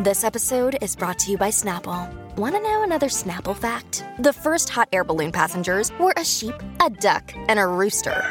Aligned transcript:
This 0.00 0.22
episode 0.22 0.78
is 0.80 0.94
brought 0.94 1.18
to 1.18 1.32
you 1.32 1.36
by 1.36 1.48
Snapple. 1.50 2.08
Want 2.36 2.54
to 2.54 2.60
know 2.62 2.84
another 2.84 3.08
Snapple 3.08 3.56
fact? 3.56 4.04
The 4.20 4.32
first 4.32 4.68
hot 4.68 4.88
air 4.92 5.02
balloon 5.02 5.32
passengers 5.32 5.90
were 5.98 6.14
a 6.16 6.24
sheep, 6.24 6.54
a 6.80 6.88
duck, 6.88 7.32
and 7.48 7.58
a 7.58 7.66
rooster. 7.66 8.22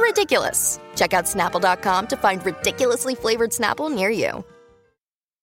Ridiculous. 0.00 0.80
Check 0.96 1.12
out 1.12 1.26
snapple.com 1.26 2.06
to 2.06 2.16
find 2.16 2.42
ridiculously 2.46 3.14
flavored 3.14 3.50
Snapple 3.50 3.94
near 3.94 4.08
you. 4.08 4.42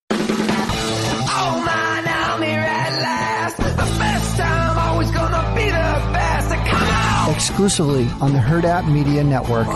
Oh 0.10 1.64
man, 1.64 2.08
I'm 2.08 2.42
here 2.42 2.58
at 2.58 3.00
last. 3.00 3.58
The 3.58 3.64
best 4.00 4.38
time, 4.38 4.80
always 4.80 5.12
gonna 5.12 5.56
be 5.56 5.66
the 5.66 6.12
best. 6.18 6.50
Come 6.50 7.30
on! 7.30 7.36
exclusively 7.36 8.08
on 8.22 8.34
the 8.34 8.40
Herd 8.40 8.66
App 8.66 8.86
Media 8.86 9.24
Network. 9.24 9.68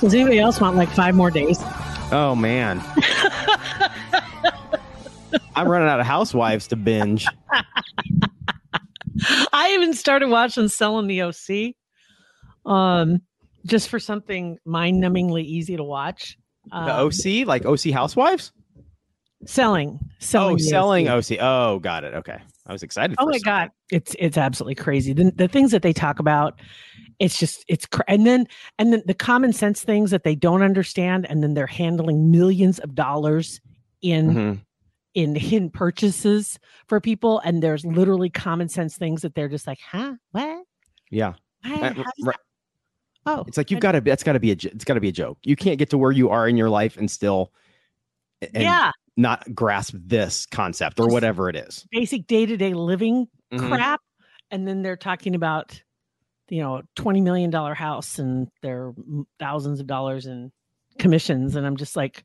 Does 0.00 0.14
anybody 0.14 0.38
else 0.38 0.60
want 0.60 0.76
like 0.76 0.88
five 0.90 1.14
more 1.14 1.30
days? 1.30 1.58
Oh 2.12 2.34
man. 2.34 2.82
I'm 5.54 5.68
running 5.68 5.88
out 5.88 6.00
of 6.00 6.06
housewives 6.06 6.68
to 6.68 6.76
binge. 6.76 7.26
I 9.52 9.72
even 9.74 9.92
started 9.92 10.28
watching 10.28 10.68
Selling 10.68 11.06
the 11.06 11.22
OC, 11.22 11.74
um, 12.64 13.20
just 13.66 13.88
for 13.90 13.98
something 13.98 14.58
mind-numbingly 14.64 15.44
easy 15.44 15.76
to 15.76 15.84
watch. 15.84 16.38
Um, 16.72 16.86
The 16.86 16.92
OC, 17.42 17.46
like 17.46 17.66
OC 17.66 17.90
Housewives? 17.92 18.52
selling, 19.46 19.98
selling, 20.18 20.54
oh, 20.54 20.58
selling 20.58 21.08
OC. 21.08 21.32
OC. 21.32 21.38
Oh, 21.40 21.78
got 21.78 22.04
it. 22.04 22.14
Okay. 22.14 22.38
I 22.66 22.72
was 22.72 22.82
excited. 22.82 23.16
Oh 23.18 23.26
my 23.26 23.38
god, 23.38 23.70
it's 23.90 24.14
it's 24.18 24.36
absolutely 24.36 24.74
crazy. 24.76 25.12
The 25.12 25.32
the 25.34 25.48
things 25.48 25.70
that 25.72 25.82
they 25.82 25.92
talk 25.92 26.18
about, 26.20 26.60
it's 27.20 27.38
just 27.38 27.64
it's 27.68 27.86
cra- 27.86 28.04
and 28.08 28.26
then 28.26 28.46
and 28.78 28.92
then 28.92 29.02
the 29.06 29.14
common 29.14 29.52
sense 29.52 29.82
things 29.84 30.10
that 30.10 30.24
they 30.24 30.34
don't 30.34 30.62
understand, 30.62 31.26
and 31.30 31.42
then 31.42 31.54
they're 31.54 31.66
handling 31.68 32.30
millions 32.32 32.78
of 32.80 32.94
dollars 32.96 33.60
in 34.02 34.30
Mhm. 34.34 34.60
in 35.14 35.34
hidden 35.36 35.70
purchases 35.70 36.58
for 36.88 37.00
people, 37.00 37.38
and 37.40 37.62
there's 37.62 37.84
literally 37.84 38.30
common 38.30 38.68
sense 38.68 38.96
things 38.96 39.22
that 39.22 39.34
they're 39.34 39.48
just 39.48 39.66
like, 39.66 39.78
huh, 39.80 40.14
what? 40.32 40.64
Yeah. 41.10 41.34
What? 41.64 41.82
Uh, 41.82 41.82
right. 41.84 41.96
that- 42.24 42.36
Oh, 43.26 43.44
It's 43.46 43.58
like 43.58 43.70
you've 43.70 43.80
got 43.80 43.92
to. 43.92 44.00
That's 44.00 44.22
got 44.22 44.32
to 44.32 44.40
be 44.40 44.50
a 44.50 44.54
it's 44.54 44.84
got 44.86 44.94
to 44.94 45.00
be 45.00 45.10
a 45.10 45.12
joke. 45.12 45.36
You 45.44 45.54
can't 45.56 45.78
get 45.78 45.90
to 45.90 45.98
where 45.98 46.10
you 46.10 46.30
are 46.30 46.48
in 46.48 46.56
your 46.56 46.70
life 46.70 46.96
and 46.96 47.10
still, 47.10 47.52
and 48.40 48.62
yeah, 48.62 48.92
not 49.18 49.54
grasp 49.54 49.94
this 49.94 50.46
concept 50.46 50.98
or 50.98 51.06
whatever 51.08 51.50
it 51.50 51.54
is. 51.56 51.86
basic 51.90 52.26
day 52.26 52.46
to 52.46 52.56
day 52.56 52.72
living 52.72 53.28
Mhm. 53.52 53.68
crap, 53.68 54.00
and 54.50 54.66
then 54.66 54.80
they're 54.80 54.96
talking 54.96 55.34
about, 55.34 55.82
you 56.50 56.60
know, 56.60 56.82
twenty 56.96 57.20
million 57.20 57.48
dollar 57.50 57.74
house 57.74 58.18
and 58.18 58.48
their 58.60 58.92
thousands 59.38 59.80
of 59.80 59.86
dollars 59.86 60.26
in 60.26 60.52
commissions, 60.98 61.56
and 61.56 61.66
I'm 61.66 61.76
just 61.76 61.96
like, 61.96 62.24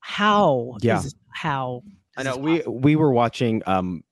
how? 0.00 0.76
Yeah. 0.80 1.00
this- 1.00 1.14
how? 1.32 1.82
I 2.16 2.24
know 2.24 2.36
we 2.36 2.58
possible? 2.58 2.78
we 2.80 2.96
were 2.96 3.12
watching 3.12 3.62
um 3.66 4.02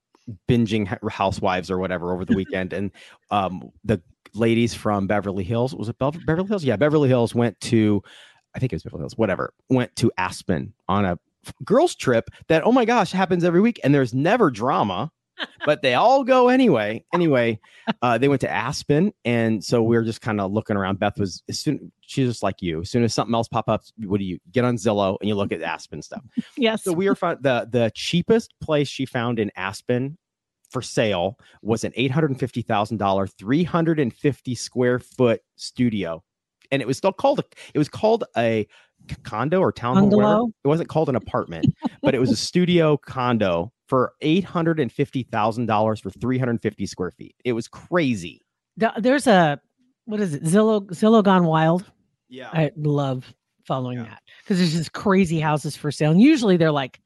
binging 0.47 0.87
Housewives 1.11 1.69
or 1.69 1.77
whatever 1.77 2.13
over 2.13 2.23
the 2.23 2.35
weekend, 2.41 2.71
and 2.73 2.91
um 3.31 3.71
the 3.83 4.01
ladies 4.33 4.73
from 4.73 5.07
Beverly 5.07 5.43
Hills 5.43 5.75
was 5.75 5.89
it 5.89 5.97
Bev- 5.97 6.25
Beverly 6.25 6.47
Hills? 6.47 6.63
Yeah, 6.63 6.75
Beverly 6.75 7.09
Hills 7.09 7.35
went 7.35 7.59
to 7.61 8.01
I 8.55 8.59
think 8.59 8.71
it 8.71 8.75
was 8.77 8.83
Beverly 8.83 9.01
Hills, 9.01 9.17
whatever. 9.17 9.53
Went 9.69 9.95
to 9.97 10.11
Aspen 10.17 10.73
on 10.87 11.05
a 11.05 11.19
girls 11.65 11.95
trip 11.95 12.29
that 12.47 12.63
oh 12.63 12.71
my 12.71 12.85
gosh 12.85 13.11
happens 13.11 13.43
every 13.43 13.59
week, 13.61 13.79
and 13.83 13.93
there's 13.93 14.13
never 14.13 14.49
drama. 14.51 15.11
But 15.65 15.81
they 15.81 15.93
all 15.93 16.23
go 16.23 16.49
anyway. 16.49 17.03
Anyway, 17.13 17.59
uh, 18.01 18.17
they 18.17 18.27
went 18.27 18.41
to 18.41 18.49
Aspen, 18.49 19.13
and 19.25 19.63
so 19.63 19.81
we 19.81 19.95
were 19.95 20.03
just 20.03 20.21
kind 20.21 20.39
of 20.41 20.51
looking 20.51 20.75
around. 20.77 20.99
Beth 20.99 21.17
was 21.19 21.43
as 21.49 21.59
soon 21.59 21.91
she's 22.01 22.27
just 22.29 22.43
like 22.43 22.61
you. 22.61 22.81
As 22.81 22.89
soon 22.89 23.03
as 23.03 23.13
something 23.13 23.33
else 23.35 23.47
pop 23.47 23.69
up, 23.69 23.83
what 24.05 24.19
do 24.19 24.25
you 24.25 24.39
get 24.51 24.65
on 24.65 24.75
Zillow 24.77 25.17
and 25.21 25.27
you 25.29 25.35
look 25.35 25.51
at 25.51 25.61
Aspen 25.61 26.01
stuff? 26.01 26.23
yes, 26.57 26.83
So 26.83 26.93
we 26.93 27.07
were 27.07 27.15
found 27.15 27.43
the 27.43 27.67
the 27.69 27.91
cheapest 27.95 28.53
place 28.61 28.87
she 28.87 29.05
found 29.05 29.39
in 29.39 29.51
Aspen 29.55 30.17
for 30.69 30.81
sale 30.81 31.37
was 31.61 31.83
an 31.83 31.91
eight 31.95 32.11
hundred 32.11 32.31
and 32.31 32.39
fifty 32.39 32.61
thousand 32.61 32.97
dollar, 32.97 33.27
three 33.27 33.63
hundred 33.63 33.99
and 33.99 34.13
fifty 34.13 34.55
square 34.55 34.99
foot 34.99 35.41
studio, 35.55 36.23
and 36.71 36.81
it 36.81 36.87
was 36.87 36.97
still 36.97 37.13
called 37.13 37.39
a 37.39 37.43
it 37.73 37.77
was 37.77 37.89
called 37.89 38.23
a 38.37 38.67
condo 39.23 39.59
or 39.59 39.71
townhome. 39.73 40.05
whatever. 40.09 40.09
Bungalow? 40.21 40.51
It 40.63 40.67
wasn't 40.67 40.89
called 40.89 41.09
an 41.09 41.15
apartment, 41.15 41.65
but 42.01 42.13
it 42.15 42.19
was 42.19 42.29
a 42.31 42.35
studio 42.35 42.97
condo 42.97 43.71
for 43.87 44.13
eight 44.21 44.43
hundred 44.43 44.79
and 44.79 44.91
fifty 44.91 45.23
thousand 45.23 45.65
dollars 45.65 45.99
for 45.99 46.09
three 46.11 46.37
hundred 46.37 46.51
and 46.51 46.61
fifty 46.61 46.85
square 46.85 47.11
feet. 47.11 47.35
It 47.43 47.53
was 47.53 47.67
crazy. 47.67 48.41
There's 48.97 49.27
a 49.27 49.59
what 50.05 50.19
is 50.19 50.33
it? 50.35 50.43
Zillow 50.43 50.87
Zillow 50.91 51.23
Gone 51.23 51.45
Wild. 51.45 51.85
Yeah. 52.29 52.49
I 52.53 52.71
love 52.77 53.33
following 53.65 53.97
Yeah. 53.97 54.05
that 54.05 54.21
because 54.43 54.57
there's 54.59 54.73
just 54.73 54.93
crazy 54.93 55.39
houses 55.39 55.75
for 55.75 55.91
sale, 55.91 56.11
and 56.11 56.21
usually 56.21 56.57
they're 56.57 56.71
like 56.71 56.99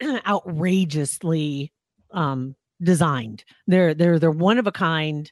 outrageously 0.26 1.72
um, 2.12 2.54
designed. 2.82 3.44
They're 3.66 3.94
they're 3.94 4.18
they're 4.18 4.30
one 4.30 4.58
of 4.58 4.66
a 4.66 4.72
kind, 4.72 5.30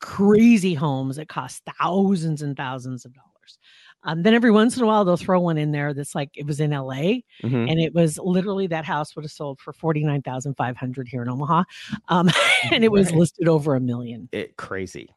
crazy 0.00 0.74
homes 0.74 1.16
that 1.16 1.28
cost 1.28 1.62
thousands 1.78 2.42
and 2.42 2.56
thousands 2.56 3.04
of 3.04 3.12
dollars. 3.14 3.58
Um, 4.06 4.22
then 4.22 4.32
every 4.32 4.50
once 4.50 4.76
in 4.76 4.82
a 4.82 4.86
while 4.86 5.04
they'll 5.04 5.16
throw 5.18 5.40
one 5.40 5.58
in 5.58 5.72
there 5.72 5.92
that's 5.92 6.14
like 6.14 6.30
it 6.34 6.46
was 6.46 6.60
in 6.60 6.72
L.A. 6.72 7.22
Mhm. 7.42 7.70
and 7.70 7.78
it 7.80 7.92
was 7.92 8.18
literally 8.18 8.66
that 8.68 8.84
house 8.86 9.14
would 9.16 9.24
have 9.24 9.32
sold 9.32 9.60
for 9.60 9.72
forty 9.74 10.02
nine 10.04 10.22
thousand 10.22 10.54
five 10.54 10.76
hundred 10.76 11.08
here 11.08 11.22
in 11.22 11.28
Omaha, 11.28 11.64
um, 12.08 12.30
and 12.72 12.82
it 12.84 12.90
was 12.92 13.12
listed 13.12 13.48
over 13.48 13.74
a 13.74 13.80
million. 13.80 14.28
It 14.32 14.56
crazy. 14.56 15.10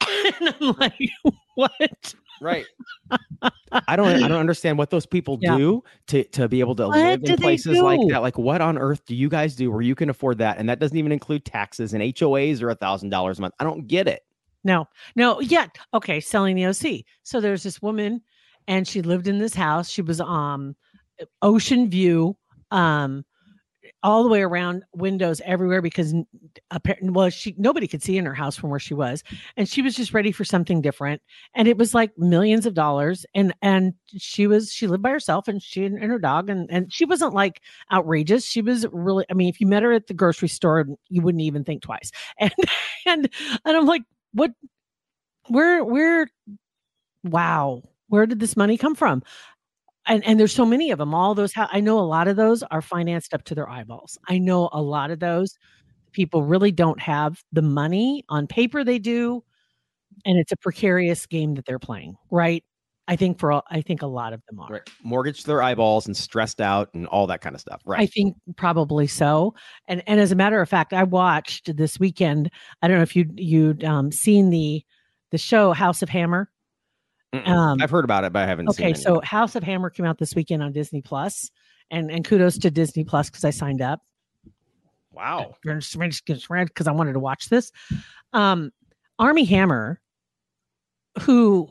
and 0.40 0.54
I'm 0.60 0.74
like, 0.78 0.98
what? 1.54 2.14
Right. 2.40 2.66
I 3.72 3.96
don't 3.96 4.22
I 4.22 4.28
don't 4.28 4.32
understand 4.38 4.78
what 4.78 4.90
those 4.90 5.06
people 5.06 5.38
Yeah. 5.40 5.56
do 5.56 5.82
to 6.08 6.24
to 6.24 6.48
be 6.48 6.60
able 6.60 6.76
to 6.76 6.86
What 6.86 6.96
live 6.98 7.24
in 7.24 7.36
places 7.36 7.78
like 7.78 8.00
that. 8.10 8.22
Like 8.22 8.38
what 8.38 8.60
on 8.60 8.78
earth 8.78 9.04
do 9.06 9.14
you 9.14 9.28
guys 9.28 9.56
do 9.56 9.70
where 9.70 9.82
you 9.82 9.94
can 9.94 10.08
afford 10.08 10.38
that? 10.38 10.58
And 10.58 10.68
that 10.68 10.78
doesn't 10.78 10.96
even 10.96 11.12
include 11.12 11.44
taxes 11.44 11.92
and 11.94 12.02
HOAs 12.02 12.62
or 12.62 12.70
a 12.70 12.74
thousand 12.74 13.10
dollars 13.10 13.38
a 13.38 13.42
month. 13.42 13.54
I 13.58 13.64
don't 13.64 13.86
get 13.88 14.06
it. 14.08 14.22
No, 14.64 14.86
no, 15.16 15.40
yeah. 15.40 15.66
Okay, 15.94 16.20
selling 16.20 16.56
the 16.56 16.66
OC. 16.66 17.04
So 17.22 17.40
there's 17.40 17.62
this 17.62 17.80
woman 17.80 18.22
and 18.66 18.86
she 18.86 19.02
lived 19.02 19.28
in 19.28 19.38
this 19.38 19.54
house. 19.54 19.88
She 19.88 20.02
was 20.02 20.20
um 20.20 20.76
ocean 21.42 21.88
view, 21.90 22.36
um 22.70 23.24
all 24.02 24.22
the 24.22 24.28
way 24.28 24.42
around 24.42 24.84
windows 24.94 25.40
everywhere 25.44 25.82
because 25.82 26.14
apparently 26.70 27.10
well 27.10 27.30
she 27.30 27.54
nobody 27.58 27.86
could 27.86 28.02
see 28.02 28.16
in 28.16 28.24
her 28.24 28.34
house 28.34 28.56
from 28.56 28.70
where 28.70 28.78
she 28.78 28.94
was 28.94 29.22
and 29.56 29.68
she 29.68 29.82
was 29.82 29.94
just 29.94 30.14
ready 30.14 30.30
for 30.30 30.44
something 30.44 30.80
different 30.80 31.20
and 31.54 31.66
it 31.66 31.76
was 31.76 31.94
like 31.94 32.16
millions 32.16 32.66
of 32.66 32.74
dollars 32.74 33.26
and 33.34 33.52
and 33.62 33.94
she 34.16 34.46
was 34.46 34.72
she 34.72 34.86
lived 34.86 35.02
by 35.02 35.10
herself 35.10 35.48
and 35.48 35.62
she 35.62 35.84
and, 35.84 35.98
and 35.98 36.10
her 36.10 36.18
dog 36.18 36.48
and 36.48 36.70
and 36.70 36.92
she 36.92 37.04
wasn't 37.04 37.34
like 37.34 37.60
outrageous 37.92 38.44
she 38.44 38.62
was 38.62 38.86
really 38.92 39.24
i 39.30 39.34
mean 39.34 39.48
if 39.48 39.60
you 39.60 39.66
met 39.66 39.82
her 39.82 39.92
at 39.92 40.06
the 40.06 40.14
grocery 40.14 40.48
store 40.48 40.86
you 41.08 41.22
wouldn't 41.22 41.42
even 41.42 41.64
think 41.64 41.82
twice 41.82 42.10
and 42.38 42.52
and 43.06 43.28
and 43.64 43.76
i'm 43.76 43.86
like 43.86 44.02
what 44.32 44.52
where 45.48 45.84
where 45.84 46.28
wow 47.24 47.82
where 48.08 48.26
did 48.26 48.40
this 48.40 48.56
money 48.56 48.76
come 48.78 48.94
from? 48.94 49.22
And 50.06 50.24
and 50.26 50.40
there's 50.40 50.54
so 50.54 50.66
many 50.66 50.90
of 50.90 50.98
them 50.98 51.14
all 51.14 51.34
those 51.34 51.52
i 51.56 51.80
know 51.80 51.98
a 51.98 52.02
lot 52.02 52.28
of 52.28 52.36
those 52.36 52.62
are 52.64 52.82
financed 52.82 53.34
up 53.34 53.44
to 53.46 53.54
their 53.54 53.68
eyeballs. 53.68 54.18
I 54.28 54.38
know 54.38 54.70
a 54.72 54.82
lot 54.82 55.10
of 55.10 55.20
those 55.20 55.56
people 56.12 56.44
really 56.44 56.72
don't 56.72 57.00
have 57.00 57.42
the 57.52 57.62
money 57.62 58.24
on 58.30 58.46
paper 58.48 58.84
they 58.84 58.98
do 59.00 59.44
and 60.26 60.38
it's 60.38 60.52
a 60.52 60.56
precarious 60.58 61.26
game 61.26 61.54
that 61.56 61.66
they're 61.66 61.78
playing 61.80 62.16
right 62.30 62.64
i 63.08 63.16
think 63.16 63.38
for 63.38 63.50
all 63.50 63.64
i 63.70 63.80
think 63.80 64.02
a 64.02 64.06
lot 64.06 64.32
of 64.32 64.40
them 64.48 64.60
are 64.60 64.68
Right. 64.70 64.90
Mortgage 65.02 65.44
their 65.44 65.62
eyeballs 65.62 66.06
and 66.06 66.16
stressed 66.16 66.60
out 66.60 66.90
and 66.94 67.06
all 67.08 67.26
that 67.26 67.40
kind 67.40 67.54
of 67.54 67.60
stuff. 67.60 67.80
Right. 67.84 68.00
I 68.00 68.06
think 68.06 68.36
probably 68.56 69.06
so. 69.06 69.54
And 69.86 70.02
and 70.06 70.20
as 70.20 70.30
a 70.32 70.36
matter 70.36 70.60
of 70.60 70.68
fact, 70.68 70.92
I 70.92 71.04
watched 71.04 71.76
this 71.76 71.98
weekend. 71.98 72.50
I 72.82 72.88
don't 72.88 72.98
know 72.98 73.02
if 73.02 73.16
you 73.16 73.26
you'd 73.36 73.84
um, 73.84 74.12
seen 74.12 74.50
the 74.50 74.84
the 75.30 75.38
show 75.38 75.72
House 75.72 76.02
of 76.02 76.08
Hammer. 76.08 76.50
Um, 77.32 77.82
I've 77.82 77.90
heard 77.90 78.04
about 78.04 78.24
it, 78.24 78.32
but 78.32 78.42
I 78.42 78.46
haven't 78.46 78.72
seen 78.74 78.86
Okay, 78.86 78.94
so 78.94 79.20
House 79.22 79.54
of 79.54 79.62
Hammer 79.62 79.90
came 79.90 80.06
out 80.06 80.18
this 80.18 80.34
weekend 80.34 80.62
on 80.62 80.72
Disney 80.72 81.02
Plus, 81.02 81.50
and 81.90 82.10
and 82.10 82.24
kudos 82.24 82.58
to 82.58 82.70
Disney 82.70 83.04
Plus 83.04 83.28
because 83.28 83.44
I 83.44 83.50
signed 83.50 83.82
up 83.82 84.00
wow. 85.18 85.54
because 85.62 86.86
I 86.86 86.92
wanted 86.92 87.14
to 87.14 87.18
watch 87.18 87.48
this. 87.48 87.72
Um, 88.32 88.70
Armie 89.18 89.44
Hammer, 89.44 90.00
who 91.20 91.68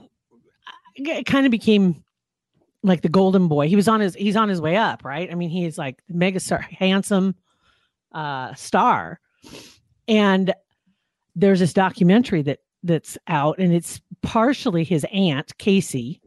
kind 1.26 1.46
of 1.46 1.52
became 1.52 2.04
like 2.84 3.02
the 3.02 3.10
golden 3.10 3.48
boy. 3.48 3.68
He 3.68 3.76
was 3.76 3.88
on 3.88 4.00
his 4.00 4.16
he's 4.16 4.36
on 4.36 4.50
his 4.50 4.62
way 4.62 4.76
up, 4.76 5.04
right? 5.04 5.32
I 5.32 5.36
mean, 5.36 5.50
he's 5.50 5.78
like 5.78 6.02
mega 6.10 6.40
star, 6.40 6.60
handsome 6.60 7.36
uh 8.14 8.54
star. 8.56 9.20
And 10.08 10.54
there's 11.36 11.60
this 11.60 11.74
documentary 11.74 12.42
that 12.44 12.60
that's 12.84 13.18
out 13.28 13.60
and 13.60 13.74
it's 13.74 14.00
partially 14.22 14.84
his 14.84 15.06
aunt, 15.12 15.58
Casey, 15.58 16.22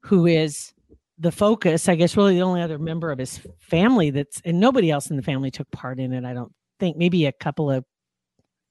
who 0.00 0.26
is 0.26 0.72
the 1.18 1.32
focus, 1.32 1.88
I 1.88 1.94
guess 1.94 2.16
really 2.16 2.34
the 2.34 2.42
only 2.42 2.60
other 2.60 2.78
member 2.78 3.10
of 3.10 3.18
his 3.18 3.40
family 3.60 4.10
that's 4.10 4.40
and 4.44 4.60
nobody 4.60 4.90
else 4.90 5.10
in 5.10 5.16
the 5.16 5.22
family 5.22 5.50
took 5.50 5.70
part 5.70 5.98
in 5.98 6.12
it, 6.12 6.24
I 6.24 6.34
don't 6.34 6.52
think. 6.80 6.96
Maybe 6.96 7.26
a 7.26 7.32
couple 7.32 7.70
of 7.70 7.84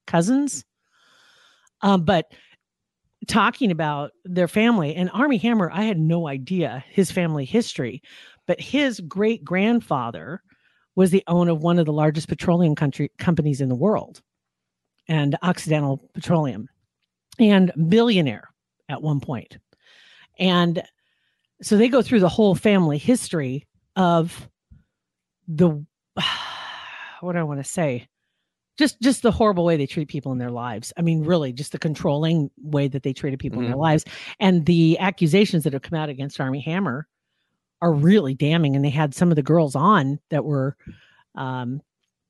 cousins. 0.07 0.66
Um, 1.81 2.04
but 2.04 2.31
talking 3.28 3.72
about 3.72 4.12
their 4.25 4.48
family 4.48 4.96
and 4.96 5.10
Armie 5.14 5.38
Hammer. 5.38 5.72
I 5.72 5.84
had 5.84 6.00
no 6.00 6.28
idea 6.28 6.84
his 6.90 7.12
family 7.12 7.46
history, 7.46 8.02
but 8.48 8.60
his 8.60 9.00
great 9.02 9.44
grandfather 9.44 10.42
was 10.96 11.12
the 11.12 11.24
owner 11.28 11.52
of 11.52 11.64
one 11.64 11.80
of 11.80 11.86
the 11.86 11.94
largest 11.94 12.28
petroleum 12.28 12.75
country 12.75 13.12
companies 13.18 13.62
in 13.62 13.70
the 13.70 13.75
world, 13.75 14.22
and 15.08 15.36
Occidental 15.42 16.10
Petroleum, 16.14 16.68
and 17.40 17.72
billionaire 17.90 18.50
at 18.90 19.02
one 19.02 19.20
point. 19.20 19.58
And 20.38 20.84
so 21.62 21.78
they 21.78 21.88
go 21.88 22.02
through 22.02 22.20
the 22.20 22.30
whole 22.30 22.56
family 22.56 22.98
history 22.98 23.68
of 23.96 24.50
the 25.48 25.86
what 27.22 27.34
do 27.34 27.40
I 27.40 27.44
want 27.44 27.64
to 27.64 27.70
say? 27.70 28.08
Just 28.78 29.00
just 29.02 29.22
the 29.22 29.31
horrible 29.31 29.66
way 29.66 29.78
they 29.78 29.86
treat 29.86 30.08
people 30.08 30.31
in 30.31 30.40
their 30.40 30.50
lives. 30.52 30.92
I 30.98 31.02
mean, 31.04 31.24
really, 31.24 31.54
just 31.54 31.72
the 31.74 31.80
controlling 31.80 32.50
way 32.62 32.88
that 32.88 33.04
they 33.04 33.14
treated 33.14 33.40
people 33.40 33.60
in 33.60 33.66
their 33.68 33.75
Mhm. 33.75 33.81
lives. 33.81 34.06
And 34.40 34.66
the 34.66 34.98
accusations 35.00 35.64
that 35.64 35.74
have 35.74 35.84
come 35.84 35.98
out 36.00 36.10
against 36.10 36.40
Armie 36.42 36.60
Hammer 36.62 37.08
are 37.81 37.94
really 37.94 38.34
damning. 38.34 38.75
And 38.75 38.84
they 38.84 38.90
had 38.90 39.14
some 39.14 39.30
of 39.31 39.36
the 39.36 39.44
girls 39.44 39.75
on 39.75 40.20
that 40.30 40.44
were 40.46 40.75
um 41.36 41.81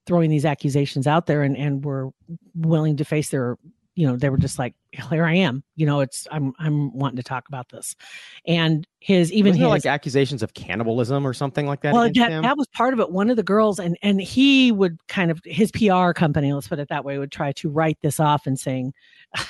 throwing 0.05 0.29
these 0.29 0.43
accusations 0.45 1.07
out 1.07 1.27
there 1.27 1.43
and, 1.43 1.55
and 1.55 1.85
were 1.85 2.09
willing 2.55 2.97
to 2.97 3.05
face 3.05 3.29
their 3.29 3.57
you 3.95 4.07
know, 4.07 4.15
they 4.15 4.29
were 4.29 4.37
just 4.37 4.57
like, 4.57 4.73
here 4.91 5.25
I 5.25 5.35
am. 5.35 5.63
You 5.75 5.85
know, 5.85 6.01
it's 6.01 6.27
I'm 6.31 6.53
I'm 6.59 6.95
wanting 6.97 7.17
to 7.17 7.23
talk 7.23 7.47
about 7.47 7.69
this. 7.69 7.95
And 8.47 8.87
his 9.03 9.33
even 9.33 9.51
Wasn't 9.51 9.73
his 9.73 9.85
like 9.85 9.93
accusations 9.93 10.41
of 10.41 10.53
cannibalism 10.53 11.27
or 11.27 11.33
something 11.33 11.67
like 11.67 11.81
that? 11.81 11.93
well 11.93 12.09
that, 12.09 12.41
that 12.41 12.57
was 12.57 12.67
part 12.67 12.93
of 12.93 13.01
it 13.01 13.11
one 13.11 13.29
of 13.29 13.35
the 13.35 13.43
girls 13.43 13.77
and 13.77 13.97
and 14.01 14.21
he 14.21 14.71
would 14.71 14.97
kind 15.09 15.29
of 15.29 15.41
his 15.43 15.71
pr 15.71 16.11
company 16.13 16.53
let's 16.53 16.69
put 16.69 16.79
it 16.79 16.87
that 16.87 17.03
way 17.03 17.17
would 17.17 17.31
try 17.31 17.51
to 17.51 17.69
write 17.69 17.97
this 18.01 18.17
off 18.17 18.47
and 18.47 18.57
saying 18.57 18.93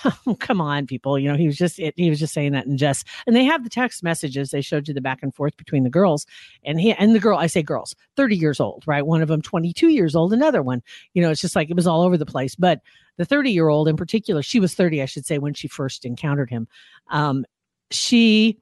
oh, 0.06 0.36
come 0.40 0.60
on 0.60 0.88
people 0.88 1.20
you 1.20 1.30
know 1.30 1.38
he 1.38 1.46
was 1.46 1.56
just 1.56 1.78
it, 1.78 1.94
he 1.98 2.10
was 2.10 2.18
just 2.18 2.34
saying 2.34 2.52
that 2.52 2.66
in 2.66 2.78
jest 2.78 3.06
and 3.28 3.36
they 3.36 3.44
have 3.44 3.64
the 3.64 3.70
text 3.70 4.02
messages 4.02 4.50
they 4.50 4.62
showed 4.62 4.88
you 4.88 4.94
the 4.94 5.02
back 5.02 5.20
and 5.22 5.36
forth 5.36 5.56
between 5.56 5.84
the 5.84 5.90
girls 5.90 6.26
and 6.66 6.82
he 6.82 6.92
and 6.94 7.14
the 7.14 7.20
girl 7.20 7.38
i 7.38 7.46
say 7.46 7.62
girls 7.62 7.96
30 8.18 8.36
years 8.36 8.60
old 8.60 8.84
right 8.88 9.06
one 9.06 9.22
of 9.22 9.28
them 9.28 9.42
22 9.42 9.90
years 9.90 10.16
old 10.16 10.34
another 10.34 10.64
one 10.64 10.82
you 11.14 11.22
know 11.22 11.30
it's 11.30 11.42
just 11.42 11.56
like 11.56 11.70
it 11.70 11.76
was 11.76 11.86
all 11.86 12.02
over 12.02 12.18
the 12.18 12.26
place 12.26 12.56
but 12.56 12.80
the 13.18 13.26
30 13.26 13.52
year 13.52 13.70
old 13.70 13.88
in 13.88 13.96
particular 13.96 14.42
she 14.42 14.60
was 14.60 14.74
30 14.74 15.02
i 15.02 15.06
should 15.06 15.26
say 15.26 15.38
when 15.38 15.54
she 15.54 15.68
first 15.68 16.06
encountered 16.06 16.50
him. 16.50 16.68
Um 17.10 17.46
she 17.92 18.60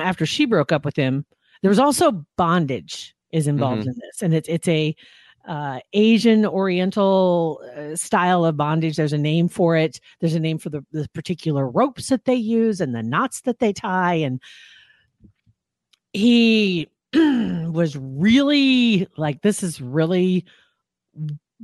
after 0.00 0.26
she 0.26 0.44
broke 0.44 0.72
up 0.72 0.84
with 0.84 0.96
him 0.96 1.24
there 1.62 1.68
was 1.68 1.78
also 1.78 2.24
bondage 2.36 3.14
is 3.32 3.46
involved 3.46 3.86
in 3.86 3.94
this 4.00 4.22
and 4.22 4.34
it's 4.34 4.48
it's 4.48 4.68
a 4.68 4.94
uh, 5.46 5.78
asian 5.92 6.44
oriental 6.44 7.62
uh, 7.76 7.94
style 7.94 8.44
of 8.44 8.56
bondage. 8.56 8.96
There's 8.96 9.12
a 9.12 9.18
name 9.18 9.48
for 9.48 9.76
it. 9.76 10.00
There's 10.18 10.34
a 10.34 10.40
name 10.40 10.58
for 10.58 10.70
the, 10.70 10.84
the 10.90 11.08
particular 11.14 11.68
ropes 11.68 12.08
that 12.08 12.24
they 12.24 12.34
use 12.34 12.80
and 12.80 12.92
the 12.92 13.02
knots 13.02 13.42
that 13.42 13.60
they 13.60 13.72
tie 13.72 14.14
and 14.14 14.40
he 16.12 16.88
was 17.14 17.96
really 17.96 19.06
like 19.16 19.42
this 19.42 19.62
is 19.62 19.80
really 19.80 20.44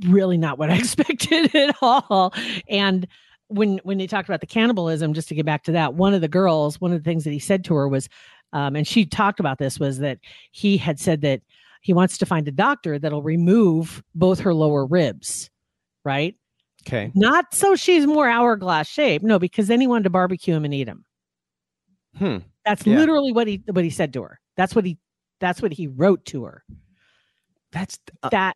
really 0.07 0.37
not 0.37 0.57
what 0.57 0.69
i 0.71 0.75
expected 0.77 1.53
at 1.55 1.75
all 1.81 2.33
and 2.67 3.07
when 3.47 3.79
when 3.83 3.97
they 3.97 4.07
talked 4.07 4.27
about 4.27 4.41
the 4.41 4.47
cannibalism 4.47 5.13
just 5.13 5.27
to 5.27 5.35
get 5.35 5.45
back 5.45 5.63
to 5.63 5.71
that 5.71 5.93
one 5.93 6.13
of 6.13 6.21
the 6.21 6.27
girls 6.27 6.79
one 6.81 6.91
of 6.91 6.99
the 7.03 7.07
things 7.09 7.23
that 7.23 7.31
he 7.31 7.39
said 7.39 7.63
to 7.63 7.75
her 7.75 7.87
was 7.87 8.09
um, 8.53 8.75
and 8.75 8.87
she 8.87 9.05
talked 9.05 9.39
about 9.39 9.57
this 9.57 9.79
was 9.79 9.97
that 9.99 10.19
he 10.51 10.77
had 10.77 10.99
said 10.99 11.21
that 11.21 11.41
he 11.81 11.91
wants 11.93 12.17
to 12.19 12.25
find 12.25 12.47
a 12.47 12.51
doctor 12.51 12.97
that'll 12.97 13.21
remove 13.23 14.01
both 14.15 14.39
her 14.39 14.53
lower 14.53 14.85
ribs 14.85 15.49
right 16.03 16.35
okay. 16.87 17.11
not 17.13 17.53
so 17.53 17.75
she's 17.75 18.07
more 18.07 18.27
hourglass 18.27 18.87
shape 18.87 19.21
no 19.21 19.37
because 19.37 19.67
then 19.67 19.79
he 19.81 19.87
wanted 19.87 20.03
to 20.03 20.09
barbecue 20.09 20.53
him 20.55 20.65
and 20.65 20.73
eat 20.73 20.87
him 20.87 21.05
Hmm. 22.17 22.37
that's 22.65 22.85
Yeah. 22.85 22.97
literally 22.97 23.31
what 23.31 23.47
he 23.47 23.61
what 23.71 23.83
he 23.83 23.89
said 23.89 24.13
to 24.13 24.21
her 24.23 24.39
that's 24.55 24.75
what 24.75 24.85
he 24.85 24.97
that's 25.39 25.61
what 25.61 25.73
he 25.73 25.87
wrote 25.87 26.23
to 26.25 26.43
her 26.45 26.63
That's 27.71 27.99
uh, 28.21 28.29
that 28.29 28.55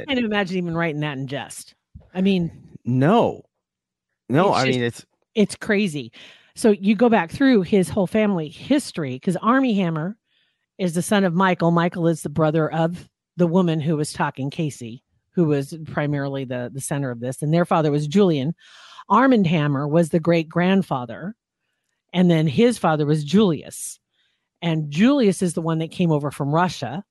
i 0.00 0.04
can't 0.06 0.18
imagine 0.18 0.56
even 0.56 0.74
writing 0.74 1.00
that 1.00 1.16
in 1.18 1.26
jest 1.26 1.74
i 2.14 2.20
mean 2.20 2.50
no, 2.84 3.42
no. 4.28 4.52
I 4.52 4.64
just- 4.66 4.76
mean, 4.78 4.84
it's 4.84 5.06
it's 5.34 5.56
crazy. 5.56 6.12
So 6.54 6.70
you 6.70 6.94
go 6.94 7.08
back 7.08 7.30
through 7.30 7.62
his 7.62 7.88
whole 7.88 8.06
family 8.06 8.48
history 8.48 9.14
because 9.14 9.36
Armie 9.36 9.74
Hammer 9.74 10.16
is 10.78 10.94
the 10.94 11.02
son 11.02 11.24
of 11.24 11.32
Michael. 11.32 11.70
Michael 11.70 12.08
is 12.08 12.22
the 12.22 12.28
brother 12.28 12.70
of 12.70 13.08
the 13.36 13.46
woman 13.46 13.80
who 13.80 13.96
was 13.96 14.12
talking, 14.12 14.50
Casey, 14.50 15.02
who 15.30 15.44
was 15.44 15.76
primarily 15.86 16.44
the 16.44 16.70
the 16.72 16.80
center 16.80 17.10
of 17.10 17.20
this, 17.20 17.42
and 17.42 17.52
their 17.54 17.64
father 17.64 17.90
was 17.90 18.06
Julian. 18.06 18.54
Armand 19.08 19.46
Hammer 19.46 19.88
was 19.88 20.10
the 20.10 20.20
great 20.20 20.48
grandfather, 20.48 21.34
and 22.12 22.30
then 22.30 22.46
his 22.46 22.78
father 22.78 23.06
was 23.06 23.24
Julius, 23.24 23.98
and 24.60 24.90
Julius 24.90 25.40
is 25.40 25.54
the 25.54 25.62
one 25.62 25.78
that 25.78 25.90
came 25.90 26.10
over 26.10 26.30
from 26.30 26.54
Russia, 26.54 27.04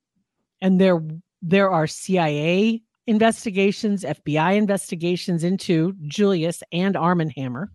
and 0.61 0.79
there 0.79 1.01
there 1.41 1.69
are 1.71 1.87
CIA 1.87 2.81
investigations, 3.07 4.03
FBI 4.03 4.55
investigations 4.55 5.43
into 5.43 5.93
Julius 6.07 6.61
and 6.71 6.95
Armand 6.95 7.33
Hammer. 7.35 7.71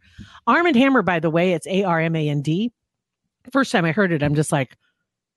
Armand 0.47 0.77
Hammer, 0.77 1.03
by 1.03 1.19
the 1.21 1.31
way, 1.31 1.53
it's 1.53 1.67
A 1.67 1.83
R 1.85 2.01
M 2.01 2.15
A 2.17 2.29
N 2.29 2.43
D. 2.43 2.73
First 3.53 3.73
time 3.73 3.85
I 3.85 3.93
heard 3.93 4.13
it, 4.13 4.23
I'm 4.23 4.35
just 4.35 4.53
like, 4.53 4.77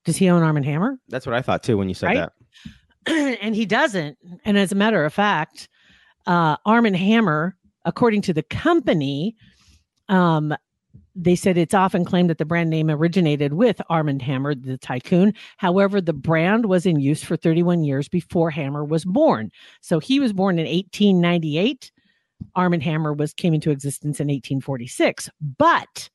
does 0.05 0.15
he 0.17 0.29
own 0.29 0.41
Armand 0.43 0.65
Hammer? 0.65 0.97
that's 1.09 1.25
what 1.25 1.35
I 1.35 1.41
thought 1.41 1.63
too 1.63 1.77
when 1.77 1.87
you 1.89 1.95
said 1.95 2.07
Right? 2.07 2.29
that. 3.05 3.37
and 3.41 3.55
he 3.55 3.65
doesn't. 3.65 4.17
And 4.45 4.57
as 4.57 4.71
a 4.71 4.75
matter 4.75 5.03
of 5.05 5.13
fact, 5.13 5.67
uh, 6.27 6.57
Armand 6.65 6.95
Hammer, 6.97 7.55
according 7.85 8.21
to 8.23 8.33
the 8.33 8.43
company, 8.43 9.35
um, 10.07 10.53
they 11.23 11.35
said 11.35 11.57
it's 11.57 11.73
often 11.73 12.05
claimed 12.05 12.29
that 12.29 12.37
the 12.37 12.45
brand 12.45 12.69
name 12.69 12.89
originated 12.89 13.53
with 13.53 13.81
Armand 13.89 14.21
Hammer, 14.21 14.55
the 14.55 14.77
tycoon. 14.77 15.33
However, 15.57 15.99
the 15.99 16.13
brand 16.13 16.65
was 16.65 16.85
in 16.85 16.99
use 16.99 17.23
for 17.23 17.35
31 17.35 17.83
years 17.83 18.07
before 18.07 18.49
Hammer 18.49 18.85
was 18.85 19.03
born. 19.03 19.51
So 19.81 19.99
he 19.99 20.19
was 20.19 20.31
born 20.31 20.57
in 20.59 20.65
1898. 20.65 21.91
Armand 22.55 22.83
Hammer 22.83 23.13
was 23.13 23.33
came 23.33 23.53
into 23.53 23.69
existence 23.69 24.19
in 24.19 24.27
1846. 24.27 25.29
But 25.57 26.09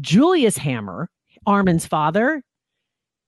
Julius 0.00 0.58
Hammer, 0.58 1.08
Armand's 1.46 1.86
father, 1.86 2.42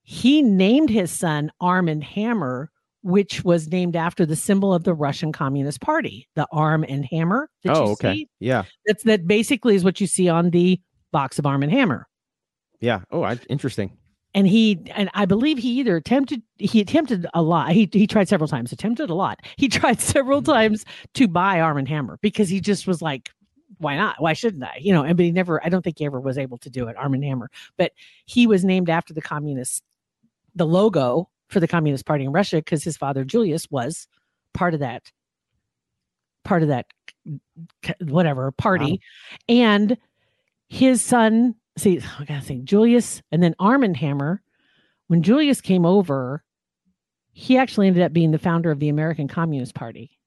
he 0.03 0.43
named 0.43 0.91
his 0.91 1.11
son 1.11 1.51
Armand 1.61 2.05
Hammer, 2.05 2.71
which 3.03 3.43
was 3.43 3.69
named 3.69 3.97
after 3.97 4.27
the 4.27 4.37
symbol 4.37 4.75
of 4.75 4.85
the 4.85 4.93
Russian 4.93 5.33
Communist 5.33 5.81
Party, 5.81 6.29
the 6.35 6.47
arm 6.53 6.85
and 6.87 7.07
hammer. 7.07 7.49
Oh, 7.67 7.87
you 7.87 7.93
okay. 7.93 8.15
see. 8.15 8.29
Yeah, 8.41 8.65
That's 8.87 9.05
that 9.05 9.27
basically 9.27 9.75
is 9.75 9.85
what 9.85 10.01
you 10.01 10.07
see 10.07 10.29
on 10.29 10.51
the 10.51 10.79
box 11.13 11.39
of 11.39 11.47
Arm 11.47 11.63
and 11.63 11.73
Hammer. 11.73 12.07
yeah. 12.81 13.01
Oh, 13.11 13.23
I, 13.23 13.39
interesting. 13.49 13.97
And 14.33 14.47
he 14.47 14.81
and 14.95 15.11
I 15.15 15.25
believe 15.25 15.59
he 15.59 15.71
either 15.81 15.97
attempted 15.97 16.43
he 16.57 16.81
attempted 16.81 17.27
a 17.35 17.43
lot. 17.43 17.73
He 17.73 17.89
he 17.93 18.07
tried 18.07 18.29
several 18.29 18.47
times, 18.47 18.71
attempted 18.71 19.11
a 19.11 19.15
lot. 19.15 19.41
He 19.57 19.69
tried 19.81 20.01
several 20.01 20.41
times 20.41 20.85
to 21.15 21.27
buy 21.27 21.61
Arm 21.61 21.79
and 21.79 21.89
Hammer 21.89 22.19
because 22.23 22.49
he 22.49 22.61
just 22.61 22.87
was 22.87 23.03
like, 23.03 23.31
why 23.79 23.97
not? 23.97 24.21
Why 24.21 24.35
shouldn't 24.35 24.63
I? 24.63 24.79
You 24.81 24.93
know, 24.93 25.03
and 25.03 25.17
but 25.17 25.25
he 25.25 25.33
never 25.33 25.65
I 25.65 25.69
don't 25.69 25.83
think 25.83 25.99
he 25.99 26.07
ever 26.07 26.21
was 26.21 26.39
able 26.39 26.59
to 26.59 26.71
do 26.71 26.87
it, 26.87 26.97
Arm 26.97 27.15
and 27.15 27.25
Hammer. 27.25 27.51
But 27.77 27.93
he 28.25 28.47
was 28.47 28.65
named 28.65 28.89
after 28.89 29.13
the 29.13 29.23
communist 29.23 29.83
the 30.55 30.67
logo 30.67 31.29
for 31.49 31.59
the 31.59 31.69
Communist 31.69 32.07
Party 32.07 32.25
in 32.25 32.33
Russia 32.33 32.57
because 32.57 32.85
his 32.85 32.97
father 32.97 33.25
Julius 33.25 33.69
was 33.71 34.07
part 34.55 34.75
of 34.75 34.81
that 34.81 35.11
part 36.45 36.63
of 36.63 36.69
that 36.69 36.87
whatever 38.01 38.51
party 38.53 39.01
and 39.49 39.97
his 40.71 41.03
son 41.03 41.55
see 41.77 42.01
I 42.19 42.25
gotta 42.25 42.41
think 42.41 42.65
Julius 42.65 43.21
and 43.31 43.43
then 43.43 43.55
Armand 43.59 43.97
Hammer 43.99 44.41
when 45.09 45.23
Julius 45.23 45.61
came 45.61 45.85
over 45.85 46.43
he 47.33 47.59
actually 47.59 47.89
ended 47.89 48.03
up 48.03 48.13
being 48.13 48.31
the 48.31 48.39
founder 48.39 48.71
of 48.71 48.81
the 48.81 48.89
American 48.89 49.29
Communist 49.29 49.75
Party. 49.75 50.19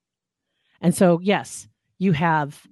And 0.80 0.94
so 0.94 1.18
yes 1.20 1.66
you 1.98 2.12
have 2.12 2.62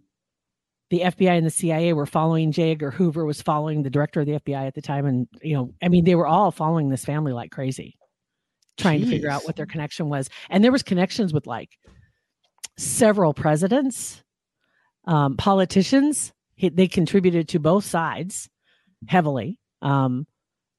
the 0.90 1.00
FBI 1.00 1.38
and 1.38 1.46
the 1.46 1.50
CIA 1.50 1.94
were 1.94 2.04
following 2.04 2.52
J. 2.52 2.72
Edgar 2.72 2.90
Hoover 2.90 3.24
was 3.24 3.40
following 3.40 3.82
the 3.82 3.90
director 3.90 4.20
of 4.20 4.26
the 4.26 4.32
FBI 4.32 4.66
at 4.66 4.74
the 4.74 4.82
time. 4.82 5.06
And 5.06 5.26
you 5.40 5.56
know 5.56 5.72
I 5.82 5.88
mean 5.88 6.04
they 6.04 6.14
were 6.14 6.26
all 6.26 6.50
following 6.50 6.90
this 6.90 7.04
family 7.04 7.32
like 7.32 7.50
crazy 7.50 7.96
trying 8.76 9.00
to 9.00 9.06
figure 9.06 9.30
out 9.30 9.44
what 9.44 9.56
their 9.56 9.66
connection 9.66 10.08
was. 10.08 10.28
And 10.50 10.62
there 10.62 10.72
was 10.72 10.82
connections 10.82 11.32
with 11.32 11.46
like 11.46 11.70
several 12.76 13.32
presidents 13.32 14.22
um, 15.06 15.36
politicians 15.36 16.32
he, 16.62 16.68
they 16.70 16.88
contributed 16.88 17.48
to 17.48 17.58
both 17.58 17.84
sides 17.84 18.48
heavily. 19.06 19.58
Um, 19.82 20.26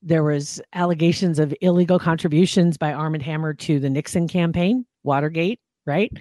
there 0.01 0.23
was 0.23 0.61
allegations 0.73 1.39
of 1.39 1.53
illegal 1.61 1.99
contributions 1.99 2.77
by 2.77 2.93
Armand 2.93 3.23
Hammer 3.23 3.53
to 3.53 3.79
the 3.79 3.89
nixon 3.89 4.27
campaign 4.27 4.85
watergate 5.03 5.59
right? 5.85 6.11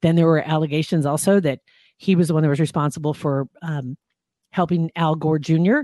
Then 0.00 0.16
there 0.16 0.26
were 0.26 0.40
allegations 0.40 1.06
also 1.06 1.40
that 1.40 1.60
he 1.96 2.16
was 2.16 2.28
the 2.28 2.34
one 2.34 2.42
that 2.42 2.48
was 2.48 2.60
responsible 2.60 3.14
for 3.14 3.46
um, 3.62 3.96
helping 4.50 4.90
al 4.96 5.14
gore 5.14 5.38
jr 5.38 5.80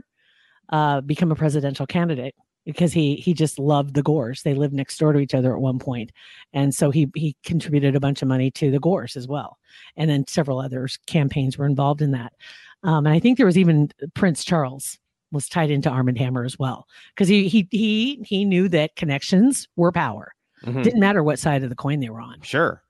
uh, 0.71 1.01
become 1.01 1.33
a 1.33 1.37
presidential 1.37 1.87
candidate 1.87 2.35
because 2.69 2.93
he 2.93 3.17
he 3.17 3.33
just 3.33 3.59
loved 3.59 3.95
the 3.95 4.03
Gores. 4.03 4.43
They 4.43 4.53
lived 4.55 4.75
next 4.75 4.99
door 4.99 5.13
to 5.15 5.19
each 5.19 5.35
other 5.35 5.55
at 5.55 5.61
one 5.61 5.79
point, 5.79 6.13
and 6.53 6.75
so 6.75 6.91
he 6.91 7.11
he 7.17 7.35
contributed 7.45 7.97
a 7.97 8.01
bunch 8.01 8.21
of 8.23 8.29
money 8.29 8.51
to 8.53 8.71
the 8.71 8.79
Gores 8.79 9.17
as 9.17 9.27
well. 9.27 9.59
And 9.97 10.09
then 10.11 10.27
several 10.29 10.61
others 10.61 10.99
campaigns 11.07 11.57
were 11.57 11.67
involved 11.67 12.03
in 12.03 12.11
that. 12.13 12.35
Um, 12.83 13.07
and 13.07 13.15
I 13.15 13.19
think 13.21 13.39
there 13.39 13.47
was 13.47 13.57
even 13.59 13.91
Prince 14.15 14.45
Charles 14.45 14.99
was 15.33 15.49
tied 15.49 15.71
into 15.71 15.91
Armand 15.91 16.19
Hammer 16.19 16.45
as 16.45 16.59
well 16.59 16.87
because 17.15 17.27
he 17.29 17.49
he 17.49 17.67
he 17.71 18.21
he 18.25 18.45
knew 18.45 18.69
that 18.69 18.97
connections 18.97 19.67
were 19.77 19.91
power. 19.93 20.33
Mhm. 20.65 20.83
Didn't 20.85 21.01
matter 21.01 21.23
what 21.23 21.39
side 21.39 21.63
of 21.63 21.71
the 21.71 21.77
coin 21.77 22.01
they 22.01 22.11
were 22.11 22.21
on. 22.21 22.41
Sure. 22.43 22.83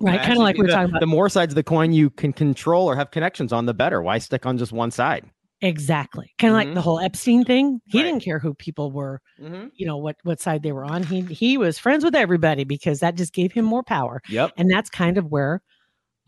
Right, 0.00 0.20
kinda 0.20 0.40
like 0.40 0.56
we 0.56 0.62
were 0.62 0.66
the, 0.66 0.72
talking 0.74 0.90
about- 0.90 1.00
The 1.00 1.06
more 1.06 1.28
sides 1.28 1.52
of 1.52 1.54
the 1.54 1.62
coin 1.62 1.92
you 1.92 2.10
can 2.10 2.32
control 2.32 2.88
or 2.90 2.96
have 2.96 3.10
connections 3.12 3.52
on, 3.52 3.64
the 3.66 3.72
better. 3.72 4.02
Why 4.02 4.18
stick 4.18 4.44
on 4.44 4.58
just 4.58 4.72
one 4.72 4.90
side? 4.90 5.24
Exactly. 5.62 6.34
Kind 6.38 6.54
of 6.54 6.60
Mhm. 6.60 6.64
like 6.66 6.74
the 6.74 6.82
whole 6.82 7.00
Epstein 7.00 7.44
thing. 7.44 7.80
He 7.86 7.98
Right. 7.98 8.04
didn't 8.04 8.22
care 8.22 8.38
who 8.38 8.52
people 8.54 8.92
were, 8.92 9.22
Mm-hmm. 9.40 9.68
you 9.74 9.86
know, 9.86 9.96
what 9.96 10.16
what 10.22 10.40
side 10.40 10.62
they 10.62 10.72
were 10.72 10.84
on. 10.84 11.02
He 11.02 11.22
he 11.22 11.56
was 11.56 11.78
friends 11.78 12.04
with 12.04 12.14
everybody 12.14 12.64
because 12.64 13.00
that 13.00 13.14
just 13.14 13.32
gave 13.32 13.52
him 13.52 13.64
more 13.64 13.82
power. 13.82 14.20
Yep. 14.28 14.52
And 14.58 14.70
that's 14.70 14.90
kind 14.90 15.16
of 15.16 15.26
where 15.30 15.62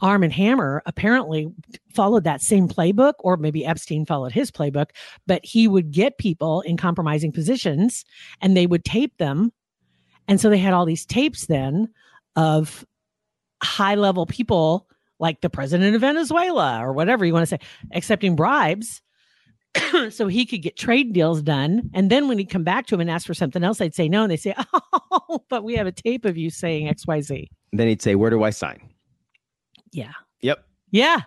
Armand 0.00 0.32
Hammer 0.32 0.82
apparently 0.87 1.49
followed 1.92 2.25
that 2.25 2.40
same 2.40 2.68
playbook, 2.68 3.14
or 3.18 3.37
maybe 3.37 3.66
Epstein 3.66 4.06
followed 4.06 4.32
his 4.32 4.50
playbook, 4.50 4.90
but 5.26 5.44
he 5.44 5.66
would 5.68 5.90
get 5.90 6.18
people 6.18 6.61
in 6.62 6.76
compromising 6.76 7.32
positions 7.32 8.04
and 8.40 8.56
they 8.56 8.66
would 8.66 8.85
tape 8.85 9.16
them. 9.18 9.52
And 10.28 10.40
so 10.40 10.49
they 10.50 10.58
had 10.58 10.73
all 10.73 10.87
these 10.87 11.04
tapes 11.04 11.47
then 11.47 11.88
of 12.37 12.87
high 13.62 13.97
level 13.97 14.25
people 14.25 14.87
like 15.18 15.40
the 15.40 15.50
president 15.50 15.97
of 15.97 16.00
Venezuela 16.00 16.78
or 16.80 16.92
whatever 16.92 17.25
you 17.26 17.32
want 17.32 17.42
to 17.42 17.47
say, 17.56 17.58
accepting 17.92 18.37
bribes. 18.37 19.02
so 20.11 20.28
he 20.28 20.47
could 20.47 20.62
get 20.62 20.76
trade 20.76 21.12
deals 21.12 21.42
done. 21.42 21.90
And 21.94 22.11
then 22.11 22.28
when 22.28 22.38
he'd 22.38 22.50
come 22.50 22.64
back 22.64 22.87
to 22.87 22.94
him 22.94 23.00
and 23.00 23.11
ask 23.11 23.26
for 23.26 23.35
something 23.35 23.64
else, 23.64 23.80
I'd 23.80 23.94
say 23.94 24.08
no. 24.08 24.23
And 24.23 24.30
they 24.30 24.37
say, 24.37 24.54
Oh, 25.11 25.44
but 25.49 25.64
we 25.64 25.75
have 25.75 25.87
a 25.87 25.92
tape 25.92 26.25
of 26.25 26.37
you 26.37 26.50
saying 26.50 26.87
XYZ. 26.87 27.49
Then 27.73 27.88
he'd 27.88 28.02
say, 28.02 28.14
"Where 28.14 28.30
do 28.30 28.42
I 28.42 28.50
sign?" 28.50 28.80
Yeah. 29.92 30.12
Yep. 30.40 30.64
Yeah. 30.90 31.20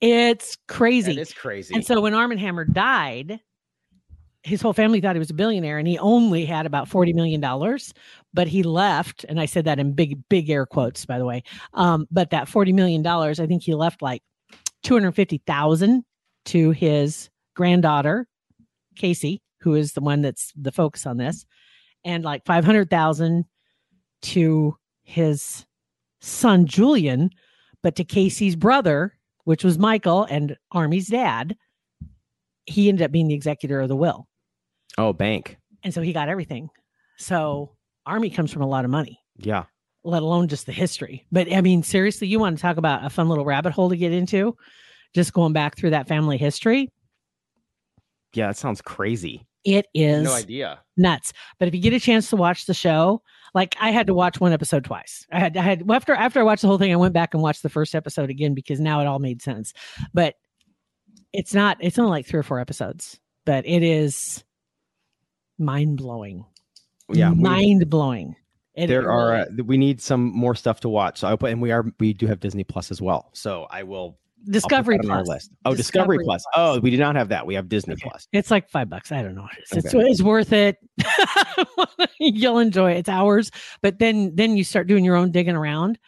It's 0.00 0.56
crazy. 0.68 1.18
It's 1.18 1.32
crazy. 1.32 1.74
And 1.74 1.84
so 1.84 2.00
when 2.00 2.14
Armand 2.14 2.40
Hammer 2.40 2.64
died, 2.64 3.40
his 4.42 4.60
whole 4.60 4.72
family 4.72 5.00
thought 5.00 5.14
he 5.14 5.20
was 5.20 5.30
a 5.30 5.34
billionaire 5.34 5.78
and 5.78 5.86
he 5.86 5.98
only 5.98 6.44
had 6.44 6.66
about 6.66 6.88
$40 6.88 7.14
million, 7.14 7.40
but 8.34 8.48
he 8.48 8.62
left. 8.62 9.24
And 9.28 9.40
I 9.40 9.46
said 9.46 9.64
that 9.66 9.78
in 9.78 9.92
big, 9.92 10.18
big 10.28 10.50
air 10.50 10.66
quotes, 10.66 11.06
by 11.06 11.18
the 11.18 11.24
way. 11.24 11.44
Um, 11.74 12.06
but 12.10 12.30
that 12.30 12.48
$40 12.48 12.74
million, 12.74 13.06
I 13.06 13.34
think 13.34 13.62
he 13.62 13.74
left 13.74 14.02
like 14.02 14.22
250,000 14.82 16.04
to 16.46 16.70
his 16.72 17.30
granddaughter, 17.54 18.26
Casey, 18.96 19.42
who 19.60 19.74
is 19.74 19.92
the 19.92 20.00
one 20.00 20.22
that's 20.22 20.52
the 20.56 20.72
focus 20.72 21.06
on 21.06 21.16
this, 21.16 21.44
and 22.04 22.24
like 22.24 22.44
500,000 22.46 23.44
to 24.22 24.76
his 25.04 25.64
son, 26.20 26.66
Julian, 26.66 27.30
but 27.82 27.96
to 27.96 28.04
Casey's 28.04 28.56
brother, 28.56 29.14
which 29.44 29.64
was 29.64 29.78
Michael 29.78 30.24
and 30.24 30.56
Armie's 30.70 31.08
dad, 31.08 31.56
he 32.66 32.88
ended 32.88 33.04
up 33.04 33.10
being 33.10 33.28
the 33.28 33.34
executor 33.34 33.80
of 33.80 33.88
the 33.88 33.96
will. 33.96 34.26
oh, 34.98 35.12
bank. 35.12 35.56
And 35.82 35.92
so 35.92 36.00
he 36.02 36.12
got 36.12 36.28
everything. 36.28 36.68
So 37.18 37.72
Army 38.06 38.30
comes 38.30 38.52
from 38.52 38.62
a 38.62 38.68
lot 38.68 38.84
of 38.84 38.90
money, 38.90 39.18
Yeah. 39.38 39.64
let 40.04 40.22
alone 40.22 40.46
just 40.48 40.66
the 40.66 40.72
history. 40.72 41.26
But 41.32 41.52
I 41.52 41.60
mean, 41.60 41.82
seriously, 41.82 42.28
you 42.28 42.38
want 42.38 42.56
to 42.56 42.62
talk 42.62 42.76
about 42.76 43.04
a 43.04 43.10
fun 43.10 43.28
little 43.28 43.44
rabbit 43.44 43.72
hole 43.72 43.88
to 43.90 43.96
get 43.96 44.12
into? 44.12 44.56
Just 45.14 45.32
going 45.32 45.52
back 45.52 45.76
through 45.76 45.90
that 45.90 46.06
family 46.08 46.36
history. 46.38 46.88
Yeah. 48.34 48.48
That 48.48 48.56
sounds 48.56 48.80
crazy. 48.82 49.46
It 49.64 49.86
is 49.94 50.24
No 50.24 50.32
idea. 50.34 50.80
nuts. 50.96 51.32
But 51.58 51.68
if 51.68 51.74
you 51.74 51.80
get 51.80 51.92
a 51.92 52.00
chance 52.00 52.28
to 52.30 52.36
watch 52.36 52.66
the 52.66 52.74
show, 52.74 53.22
like 53.54 53.76
I 53.80 53.90
had 53.92 54.06
to 54.08 54.14
watch 54.14 54.40
one 54.40 54.52
episode 54.52 54.84
twice. 54.84 55.24
I 55.30 55.38
had 55.38 55.56
I 55.56 55.62
had 55.62 55.88
after 55.90 56.14
after 56.14 56.40
I 56.40 56.42
watched 56.42 56.62
the 56.62 56.68
whole 56.68 56.78
thing, 56.78 56.92
I 56.92 56.96
went 56.96 57.14
back 57.14 57.32
and 57.34 57.42
watched 57.42 57.62
the 57.62 57.68
first 57.68 57.94
episode 57.94 58.28
again 58.30 58.54
because 58.54 58.80
now 58.80 59.00
it 59.00 59.06
all 59.06 59.18
made 59.20 59.40
sense. 59.42 59.72
But 60.12 60.34
it's 61.32 61.54
not 61.54 61.76
it's 61.80 61.98
only 61.98 62.10
like 62.10 62.26
three 62.26 62.40
or 62.40 62.42
four 62.42 62.58
episodes, 62.58 63.20
but 63.46 63.64
it 63.66 63.82
is 63.82 64.42
mind 65.58 65.98
blowing. 65.98 66.44
Yeah. 67.10 67.30
mind 67.30 67.88
blowing. 67.90 68.34
It 68.74 68.86
there 68.86 69.10
are 69.10 69.34
uh, 69.34 69.44
we 69.64 69.76
need 69.76 70.00
some 70.00 70.32
more 70.34 70.54
stuff 70.54 70.80
to 70.80 70.88
watch. 70.88 71.20
So 71.20 71.28
I 71.28 71.36
put 71.36 71.52
and 71.52 71.60
we 71.60 71.70
are 71.72 71.84
we 72.00 72.14
do 72.14 72.26
have 72.26 72.40
Disney 72.40 72.64
Plus 72.64 72.90
as 72.90 73.02
well. 73.02 73.30
So 73.34 73.66
I 73.70 73.82
will 73.82 73.92
I'll 73.98 74.10
put 74.12 74.21
Discovery 74.50 74.96
that 74.98 75.04
on 75.06 75.10
our 75.10 75.24
Plus. 75.24 75.28
list. 75.28 75.50
Oh, 75.64 75.74
Discovery, 75.74 76.16
Discovery 76.18 76.24
Plus. 76.24 76.44
Plus. 76.52 76.76
Oh, 76.76 76.80
we 76.80 76.90
do 76.90 76.96
not 76.96 77.14
have 77.16 77.28
that. 77.28 77.46
We 77.46 77.54
have 77.54 77.68
Disney 77.68 77.94
Okay. 77.94 78.08
Plus. 78.08 78.26
It's 78.32 78.50
like 78.50 78.68
five 78.68 78.88
bucks. 78.88 79.12
I 79.12 79.22
don't 79.22 79.34
know. 79.34 79.48
It's, 79.58 79.72
it's, 79.76 79.94
Okay. 79.94 80.04
it's 80.08 80.22
worth 80.22 80.52
it. 80.52 80.76
You'll 82.18 82.58
enjoy 82.58 82.92
it. 82.92 82.98
It's 82.98 83.08
hours, 83.08 83.50
but 83.82 83.98
then 83.98 84.34
then 84.34 84.56
you 84.56 84.64
start 84.64 84.86
doing 84.86 85.04
your 85.04 85.16
own 85.16 85.30
digging 85.30 85.56
around, 85.56 85.98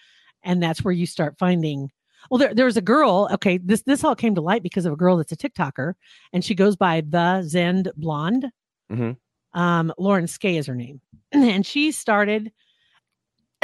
and 0.42 0.62
that's 0.62 0.82
where 0.84 0.92
you 0.92 1.06
start 1.06 1.36
finding. 1.38 1.90
Well, 2.30 2.38
there 2.38 2.54
there 2.54 2.66
was 2.66 2.76
a 2.76 2.82
girl. 2.82 3.28
Okay, 3.32 3.58
this 3.58 3.82
this 3.82 4.04
all 4.04 4.14
came 4.16 4.34
to 4.34 4.40
light 4.40 4.62
because 4.62 4.86
of 4.86 4.92
a 4.92 4.96
girl 4.96 5.16
that's 5.16 5.32
a 5.32 5.36
TikToker, 5.36 5.94
and 6.32 6.44
she 6.44 6.54
goes 6.54 6.76
by 6.76 7.02
the 7.08 7.42
Zen 7.42 7.84
Blonde. 7.96 8.50
Mhm. 8.90 9.16
Um, 9.52 9.92
Lauren 9.98 10.26
Skay 10.26 10.56
is 10.56 10.66
her 10.66 10.74
name, 10.74 11.00
and 11.32 11.64
she 11.66 11.92
started. 11.92 12.50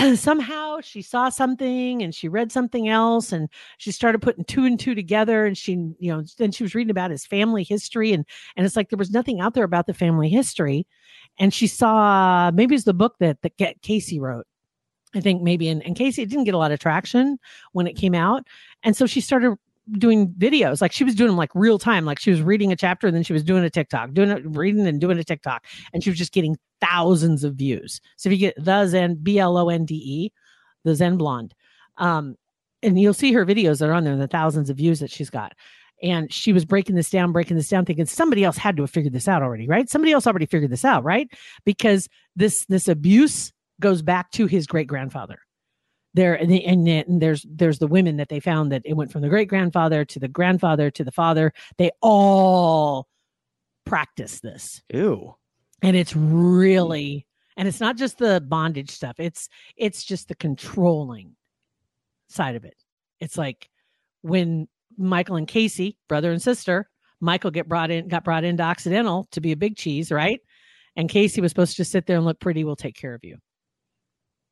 Somehow 0.15 0.81
she 0.81 1.03
saw 1.03 1.29
something 1.29 2.03
and 2.03 2.15
she 2.15 2.29
read 2.29 2.53
something 2.53 2.89
else 2.89 3.33
and 3.33 3.49
she 3.79 3.93
started 3.93 4.23
putting 4.23 4.45
two 4.45 4.65
and 4.65 4.79
two 4.79 4.95
together 4.95 5.45
and 5.47 5.57
she 5.59 5.73
you 5.99 6.13
know 6.13 6.23
then 6.39 6.53
she 6.53 6.63
was 6.63 6.75
reading 6.75 6.91
about 6.91 7.11
his 7.11 7.27
family 7.27 7.65
history 7.65 8.13
and 8.13 8.25
and 8.57 8.65
it's 8.65 8.77
like 8.77 8.89
there 8.91 8.97
was 8.97 9.11
nothing 9.11 9.41
out 9.41 9.55
there 9.55 9.65
about 9.65 9.87
the 9.87 9.95
family 9.95 10.29
history. 10.29 10.87
And 11.39 11.53
she 11.53 11.67
saw 11.67 12.51
maybe 12.53 12.75
it's 12.75 12.85
the 12.85 12.95
book 12.95 13.17
that 13.21 13.43
that 13.43 13.53
Ca- 13.59 13.75
casey 13.83 14.21
wrote. 14.21 14.47
I 15.15 15.21
think 15.21 15.43
maybe 15.43 15.69
and, 15.69 15.85
and 15.85 15.97
casey 15.97 16.25
didn't 16.25 16.45
get 16.45 16.55
a 16.55 16.59
lot 16.59 16.73
of 16.73 16.79
traction 16.79 17.39
when 17.73 17.87
it 17.87 17.97
came 17.97 18.15
out. 18.15 18.47
And 18.83 18.97
so 18.97 19.07
she 19.07 19.21
started 19.21 19.57
doing 19.93 20.29
videos. 20.39 20.81
Like 20.81 20.93
she 20.93 21.05
was 21.05 21.15
doing 21.15 21.29
them 21.29 21.37
like 21.37 21.51
real 21.55 21.79
time. 21.79 22.05
Like 22.05 22.19
she 22.19 22.31
was 22.31 22.43
reading 22.43 22.73
a 22.73 22.77
chapter 22.77 23.07
and 23.07 23.17
then 23.17 23.23
she 23.23 23.33
was 23.33 23.43
doing 23.43 23.65
a 23.65 23.71
tiktok 23.71 24.13
doing 24.13 24.31
it 24.31 24.43
reading 24.45 24.87
and 24.87 25.01
doing 25.01 25.19
a 25.19 25.25
tiktok 25.25 25.65
and 25.93 26.03
she 26.03 26.11
was 26.11 26.19
just 26.19 26.33
getting 26.33 26.57
thousands 26.81 27.45
of 27.45 27.55
views. 27.55 28.01
So 28.17 28.29
if 28.29 28.33
you 28.33 28.39
get 28.39 28.63
the 28.63 28.87
zen 28.87 29.17
b-l-o-n-d-e 29.17 30.33
the 30.85 30.95
zen 30.95 31.17
blonde 31.17 31.55
um 31.99 32.37
and 32.83 32.99
you'll 32.99 33.13
see 33.13 33.33
her 33.33 33.45
videos 33.45 33.79
that 33.79 33.89
are 33.89 33.95
on 33.95 34.05
there 34.05 34.17
the 34.17 34.27
thousands 34.27 34.71
of 34.71 34.77
views 34.77 35.01
that 35.01 35.11
she's 35.11 35.31
got. 35.31 35.53
And 36.03 36.33
she 36.33 36.55
was 36.55 36.65
breaking 36.65 36.97
this 36.97 37.11
down 37.11 37.33
breaking 37.33 37.57
this 37.57 37.69
down 37.69 37.85
thinking 37.85 38.07
somebody 38.07 38.45
else 38.45 38.57
had 38.57 38.77
to 38.77 38.83
have 38.83 38.91
figured 38.91 39.13
this 39.13 39.29
out 39.29 39.43
already 39.43 39.69
right? 39.69 39.89
Somebody 39.89 40.13
else 40.13 40.27
already 40.27 40.47
figured 40.47 40.71
this 40.71 40.85
out 40.85 41.05
right? 41.05 41.29
Because 41.65 42.09
this 42.37 42.65
this 42.67 42.89
abuse 42.89 43.53
goes 43.81 44.03
back 44.03 44.31
to 44.33 44.47
his 44.47 44.67
great 44.67 44.87
grandfather 44.87 45.41
there 46.15 46.35
and, 46.35 46.51
the- 46.51 46.65
and, 46.65 46.87
then- 46.87 47.05
and 47.09 47.23
there's 47.23 47.45
there's 47.49 47.79
the 47.79 47.87
women 47.87 48.17
that 48.17 48.29
they 48.29 48.41
found 48.41 48.73
that 48.73 48.83
it 48.85 48.95
went 48.95 49.13
from 49.13 49.23
the 49.23 49.29
great 49.29 49.49
grandfather 49.49 50.05
to 50.05 50.19
the 50.19 50.29
grandfather 50.29 50.91
to 50.91 51.05
the 51.05 51.13
father. 51.13 51.53
They 51.79 51.91
all 52.03 53.09
practice 53.87 54.41
this. 54.41 54.83
Ew. 54.93 55.35
and 55.83 55.97
it's 55.97 56.15
really 56.15 57.27
and 57.57 57.67
it's 57.69 57.81
not 57.81 57.97
just 57.97 58.19
the 58.19 58.41
bondage 58.41 58.91
stuff. 58.91 59.17
It's 59.19 59.49
it's 59.77 60.05
just 60.05 60.29
the 60.29 60.35
controlling 60.35 61.37
side 62.29 62.57
of 62.57 62.65
it. 62.65 62.77
It's 63.21 63.37
like 63.39 63.69
when 64.23 64.69
michael 64.99 65.37
and 65.37 65.47
casey 65.49 65.97
brother 66.09 66.31
and 66.33 66.43
sister 66.43 66.91
michael 67.21 67.51
get 67.51 67.69
brought 67.69 67.91
in 67.91 68.07
got 68.09 68.25
brought 68.25 68.45
into 68.45 68.63
occidental 68.63 69.27
to 69.31 69.41
be 69.41 69.53
a 69.53 69.57
big 69.57 69.77
cheese 69.77 70.11
right? 70.11 70.41
And 70.97 71.09
casey 71.09 71.41
was 71.41 71.53
supposed 71.53 71.71
to 71.73 71.77
just 71.79 71.93
sit 71.93 72.07
there 72.07 72.17
and 72.17 72.27
look 72.27 72.41
pretty 72.41 72.65
we'll 72.65 72.77
take 72.77 72.97
care 72.97 73.15
of 73.15 73.23
you. 73.25 73.39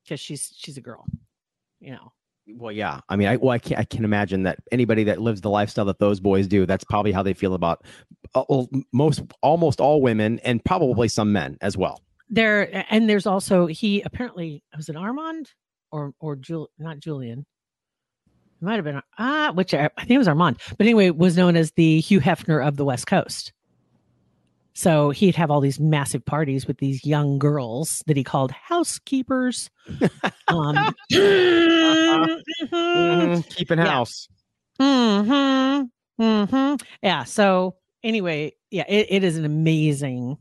Because 0.04 0.20
she's 0.20 0.52
she's 0.56 0.76
a 0.78 0.80
girl 0.80 1.04
you 1.80 1.92
know 1.92 2.12
Well, 2.48 2.72
yeah. 2.72 3.00
I 3.08 3.16
mean, 3.16 3.28
I 3.28 3.36
well, 3.36 3.50
I 3.50 3.58
can 3.58 3.76
I 3.76 3.84
can 3.84 4.04
imagine 4.04 4.44
that 4.44 4.58
anybody 4.72 5.04
that 5.04 5.20
lives 5.20 5.40
the 5.42 5.50
lifestyle 5.50 5.84
that 5.86 5.98
those 5.98 6.18
boys 6.20 6.46
do, 6.46 6.66
that's 6.66 6.84
probably 6.84 7.12
how 7.12 7.22
they 7.22 7.34
feel 7.34 7.54
about 7.54 7.84
uh, 8.34 8.44
most 8.92 9.22
almost 9.42 9.80
all 9.80 10.00
women 10.00 10.38
and 10.40 10.64
probably 10.64 11.08
some 11.08 11.32
men 11.32 11.58
as 11.60 11.76
well. 11.76 12.02
there 12.30 12.84
and 12.90 13.08
there's 13.08 13.26
also 13.26 13.66
he 13.66 14.02
apparently 14.02 14.62
was 14.76 14.88
it 14.88 14.96
armand 14.96 15.52
or 15.90 16.12
or 16.20 16.36
Jul, 16.36 16.68
not 16.78 17.00
julian 17.00 17.46
it 18.60 18.64
might 18.64 18.76
have 18.76 18.84
been 18.84 19.00
ah 19.18 19.52
which 19.54 19.72
I, 19.74 19.88
I 19.96 20.00
think 20.02 20.12
it 20.12 20.18
was 20.18 20.28
armand 20.28 20.58
but 20.76 20.86
anyway 20.86 21.10
was 21.10 21.36
known 21.36 21.56
as 21.56 21.72
the 21.72 22.00
hugh 22.00 22.20
hefner 22.20 22.66
of 22.66 22.76
the 22.76 22.84
west 22.84 23.06
coast 23.06 23.52
so 24.74 25.10
he'd 25.10 25.34
have 25.34 25.50
all 25.50 25.60
these 25.60 25.80
massive 25.80 26.24
parties 26.24 26.66
with 26.66 26.78
these 26.78 27.04
young 27.04 27.38
girls 27.38 28.02
that 28.06 28.16
he 28.16 28.24
called 28.24 28.50
housekeepers 28.52 29.70
um 30.48 30.94
mhm, 31.12 32.42
Mhm, 32.72 33.48
Keeping 33.56 33.78
Yeah. 33.78 33.84
house. 33.86 34.28
hmm 34.80 35.82
hmm 36.18 36.74
Yeah. 37.02 37.24
So 37.24 37.76
anyway, 38.02 38.52
yeah, 38.70 38.84
it, 38.88 39.06
it 39.10 39.24
is 39.24 39.36
an 39.36 39.44
amazing 39.44 40.36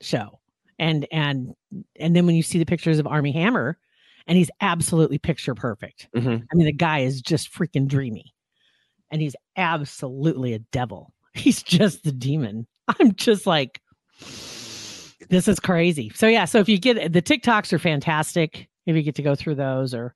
show. 0.00 0.40
And 0.78 1.06
and 1.10 1.54
and 1.98 2.14
then 2.14 2.26
when 2.26 2.36
you 2.36 2.42
see 2.42 2.58
the 2.58 2.64
pictures 2.66 2.98
of 2.98 3.06
Armie 3.06 3.32
Hammer, 3.32 3.78
and 4.26 4.36
he's 4.38 4.50
absolutely 4.60 5.18
picture 5.18 5.54
perfect. 5.54 6.08
Mhm. 6.14 6.42
I 6.52 6.54
mean, 6.54 6.66
the 6.66 6.72
guy 6.72 7.00
is 7.00 7.20
just 7.22 7.52
freaking 7.52 7.88
dreamy. 7.88 8.34
And 9.10 9.22
he's 9.22 9.34
absolutely 9.56 10.52
a 10.52 10.58
devil. 10.58 11.14
He's 11.34 11.62
just 11.62 12.04
the 12.04 12.12
demon. 12.12 12.66
I'm 13.00 13.14
just 13.14 13.46
like 13.46 13.80
this 15.28 15.48
is 15.48 15.60
crazy. 15.60 16.10
So 16.14 16.26
yeah, 16.26 16.44
so 16.44 16.58
if 16.58 16.68
you 16.68 16.78
get 16.78 17.12
the 17.12 17.22
TikToks 17.22 17.72
are 17.72 17.78
fantastic. 17.78 18.68
If 18.86 18.96
you 18.96 19.02
get 19.02 19.16
to 19.16 19.22
go 19.22 19.34
through 19.34 19.56
those, 19.56 19.92
or 19.92 20.14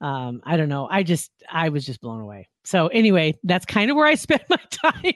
um, 0.00 0.42
I 0.44 0.56
don't 0.56 0.68
know, 0.68 0.86
I 0.90 1.02
just 1.02 1.30
I 1.50 1.70
was 1.70 1.86
just 1.86 2.00
blown 2.00 2.20
away. 2.20 2.48
So 2.64 2.88
anyway, 2.88 3.38
that's 3.44 3.64
kind 3.64 3.90
of 3.90 3.96
where 3.96 4.06
I 4.06 4.14
spent 4.16 4.42
my 4.50 4.58
time. 4.70 5.14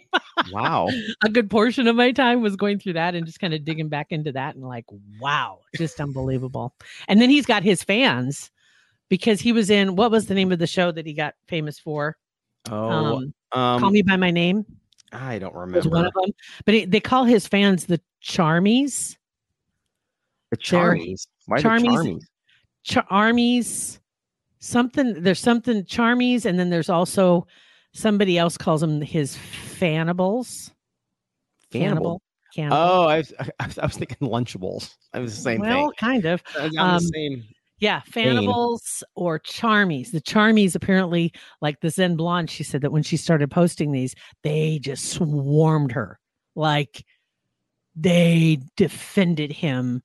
Wow. 0.50 0.88
a 1.24 1.28
good 1.28 1.50
portion 1.50 1.86
of 1.86 1.96
my 1.96 2.12
time 2.12 2.40
was 2.40 2.56
going 2.56 2.78
through 2.78 2.94
that 2.94 3.14
and 3.14 3.26
just 3.26 3.40
kind 3.40 3.52
of 3.54 3.64
digging 3.64 3.88
back 3.88 4.08
into 4.10 4.32
that 4.32 4.54
and 4.54 4.64
like, 4.64 4.86
wow, 5.20 5.60
just 5.76 6.00
unbelievable. 6.00 6.74
And 7.08 7.20
then 7.20 7.30
he's 7.30 7.46
got 7.46 7.62
his 7.62 7.82
fans 7.82 8.50
because 9.08 9.40
he 9.40 9.52
was 9.52 9.70
in 9.70 9.96
what 9.96 10.10
was 10.10 10.26
the 10.26 10.34
name 10.34 10.52
of 10.52 10.58
the 10.58 10.66
show 10.66 10.90
that 10.90 11.06
he 11.06 11.12
got 11.12 11.34
famous 11.48 11.78
for? 11.78 12.16
Oh, 12.70 12.88
Um, 12.88 13.34
um, 13.52 13.80
Call 13.80 13.90
Me 13.90 14.02
by 14.02 14.16
My 14.16 14.30
Name 14.30 14.64
I 15.12 15.38
don't 15.38 15.54
was 15.54 15.86
one 15.86 16.02
remember. 16.02 16.06
of 16.08 16.12
them. 16.14 16.30
But 16.64 16.74
he, 16.74 16.84
they 16.84 17.00
call 17.00 17.24
his 17.24 17.46
fans 17.46 17.86
the 17.86 18.00
Charmies. 18.22 19.16
they're- 20.50 20.58
Charmies. 20.58 21.26
Why 21.46 21.60
the 21.60 21.68
Charmies- 21.68 21.96
Charmies? 21.98 22.22
Char- 22.84 23.06
something 24.58 25.22
there's 25.22 25.38
something 25.40 25.84
charmies 25.84 26.44
and 26.44 26.58
then 26.58 26.70
there's 26.70 26.88
also 26.88 27.46
somebody 27.92 28.38
else 28.38 28.56
calls 28.56 28.80
them 28.80 29.00
his 29.00 29.36
fanables 29.36 30.70
Cannibal. 31.70 32.22
cannibal 32.54 32.76
Oh, 32.78 33.06
I 33.06 33.18
was, 33.18 33.32
I 33.60 33.86
was, 33.86 33.96
thinking 33.96 34.28
Lunchables. 34.28 34.94
I 35.12 35.18
was 35.18 35.36
the 35.36 35.42
same 35.42 35.60
well 35.60 35.88
thing. 35.88 35.92
kind 35.98 36.24
of 36.24 36.42
um, 36.56 36.70
the 36.70 36.98
same. 37.14 37.44
Yeah 37.78 38.00
fanables 38.10 39.02
or 39.14 39.38
charmies 39.40 40.10
the 40.10 40.20
charmies 40.20 40.74
apparently 40.74 41.32
like 41.60 41.80
the 41.80 41.90
zen 41.90 42.16
blonde 42.16 42.50
she 42.50 42.62
said 42.62 42.80
that 42.80 42.92
when 42.92 43.02
she 43.02 43.16
started 43.16 43.50
posting 43.50 43.92
these 43.92 44.14
they 44.42 44.78
just 44.78 45.10
swarmed 45.10 45.92
her 45.92 46.18
like 46.54 47.04
they 47.94 48.58
defended 48.76 49.52
him 49.52 50.02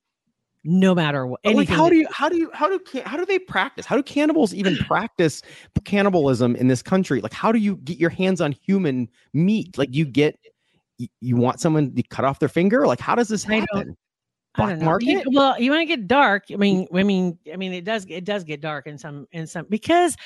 no 0.64 0.94
matter 0.94 1.26
what 1.26 1.40
like, 1.44 1.68
how 1.68 1.90
do 1.90 1.96
you 1.96 2.08
how 2.12 2.30
do 2.30 2.38
you 2.38 2.50
how 2.54 2.68
do 2.68 2.80
how 3.04 3.18
do 3.18 3.26
they 3.26 3.40
practice? 3.40 3.86
How 3.86 3.96
do 3.96 4.04
cannibals 4.04 4.54
even 4.54 4.76
practice 4.88 5.42
cannibalism 5.86 6.56
in 6.56 6.68
this 6.68 6.84
country? 6.84 7.20
Like, 7.20 7.34
how 7.34 7.52
do 7.52 7.58
you 7.58 7.78
get 7.78 7.98
your 7.98 8.12
hands 8.12 8.42
on 8.42 8.52
human 8.52 9.10
meat? 9.34 9.78
Like, 9.78 9.90
you 9.92 10.06
get 10.06 10.38
you, 11.20 11.36
want 11.36 11.60
someone 11.60 11.96
to 11.96 12.04
cut 12.04 12.26
off 12.26 12.38
their 12.38 12.50
finger? 12.50 12.86
Like, 12.86 13.00
how 13.00 13.16
does 13.16 13.28
this 13.28 13.44
happen? 13.44 13.98
I 14.56 14.58
Black 14.58 14.70
don't. 14.70 14.80
You- 14.80 14.86
market? 14.86 15.28
well, 15.32 15.60
you 15.60 15.72
want 15.72 15.82
to 15.82 15.86
get 15.86 16.08
dark. 16.08 16.46
I 16.52 16.56
mean, 16.56 16.88
I 16.94 17.04
mean, 17.04 17.38
I 17.52 17.56
mean, 17.56 17.74
it 17.74 17.86
does. 17.86 18.06
It 18.10 18.26
does 18.26 18.44
get 18.44 18.62
dark 18.62 18.88
in 18.88 18.98
some, 18.98 19.28
in 19.32 19.48
some, 19.48 19.66
because 19.70 20.18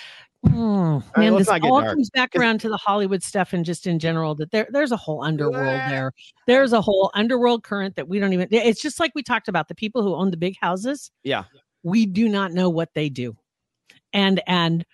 mm, 0.46 1.04
right, 1.16 1.30
man, 1.30 1.36
this 1.36 1.48
all 1.48 1.82
dark. 1.82 1.94
comes 1.94 2.10
back 2.10 2.36
around 2.36 2.60
to 2.62 2.70
the 2.70 2.78
Hollywood 2.78 3.22
stuff 3.22 3.54
and 3.54 3.64
just 3.64 3.86
in 3.86 4.00
general 4.00 4.34
that 4.36 4.52
there, 4.52 4.68
there's 4.72 4.92
a 4.92 4.98
whole 4.98 5.24
underworld 5.24 5.82
there. 5.90 6.12
There's 6.48 6.74
a 6.74 6.82
whole 6.82 7.12
underworld 7.14 7.64
current 7.64 7.96
that 7.98 8.08
we 8.08 8.20
don't 8.20 8.34
even. 8.34 8.48
It's 8.52 8.82
just 8.82 9.00
like 9.00 9.12
we 9.14 9.22
talked 9.22 9.48
about 9.48 9.68
the 9.68 9.76
people 9.76 10.02
who 10.02 10.16
own 10.16 10.32
the 10.32 10.38
big 10.38 10.56
houses. 10.60 11.12
Yeah. 11.24 11.44
we 11.84 12.08
do 12.08 12.28
not 12.28 12.52
know 12.52 12.70
what 12.70 12.94
they 12.96 13.10
do, 13.10 13.36
and 14.12 14.42
and 14.48 14.86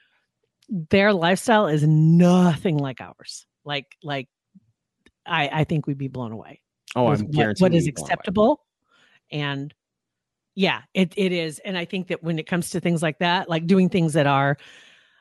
their 0.67 1.13
lifestyle 1.13 1.67
is 1.67 1.87
nothing 1.87 2.77
like 2.77 2.99
ours. 2.99 3.45
Like 3.63 3.95
like, 4.03 4.27
I 5.25 5.49
I 5.53 5.63
think 5.63 5.87
we'd 5.87 5.97
be 5.97 6.07
blown 6.09 6.33
away 6.33 6.61
Oh, 6.95 7.07
I'm 7.07 7.21
what, 7.27 7.59
what 7.59 7.73
is 7.73 7.89
blown 7.91 8.09
away. 8.11 8.55
And 9.31 9.73
yeah 10.55 10.81
it, 10.93 11.13
it 11.17 11.31
is 11.31 11.59
and 11.59 11.77
i 11.77 11.85
think 11.85 12.07
that 12.07 12.23
when 12.23 12.39
it 12.39 12.47
comes 12.47 12.69
to 12.69 12.79
things 12.79 13.01
like 13.01 13.19
that 13.19 13.49
like 13.49 13.67
doing 13.67 13.89
things 13.89 14.13
that 14.13 14.27
are 14.27 14.57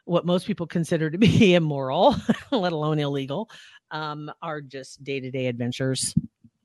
what 0.04 0.26
most 0.26 0.46
people 0.46 0.66
consider 0.66 1.10
to 1.10 1.18
be 1.18 1.54
immoral 1.54 2.16
let 2.50 2.72
alone 2.72 2.98
illegal 2.98 3.50
um 3.90 4.30
are 4.42 4.60
just 4.60 5.02
day-to-day 5.04 5.46
adventures 5.46 6.14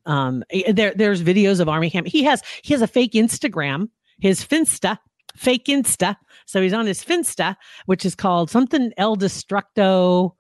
um 0.05 0.43
eh, 0.49 0.71
there 0.71 0.93
there's 0.95 1.23
videos 1.23 1.59
of 1.59 1.69
army 1.69 1.89
camp 1.89 2.07
he 2.07 2.23
has 2.23 2.41
he 2.63 2.73
has 2.73 2.81
a 2.81 2.87
fake 2.87 3.13
instagram 3.13 3.89
his 4.19 4.43
finsta 4.43 4.97
fake 5.35 5.65
insta 5.65 6.15
so 6.45 6.61
he's 6.61 6.73
on 6.73 6.85
his 6.85 7.03
finsta 7.03 7.55
which 7.85 8.05
is 8.05 8.15
called 8.15 8.49
something 8.49 8.91
el 8.97 9.15
destructo 9.15 10.33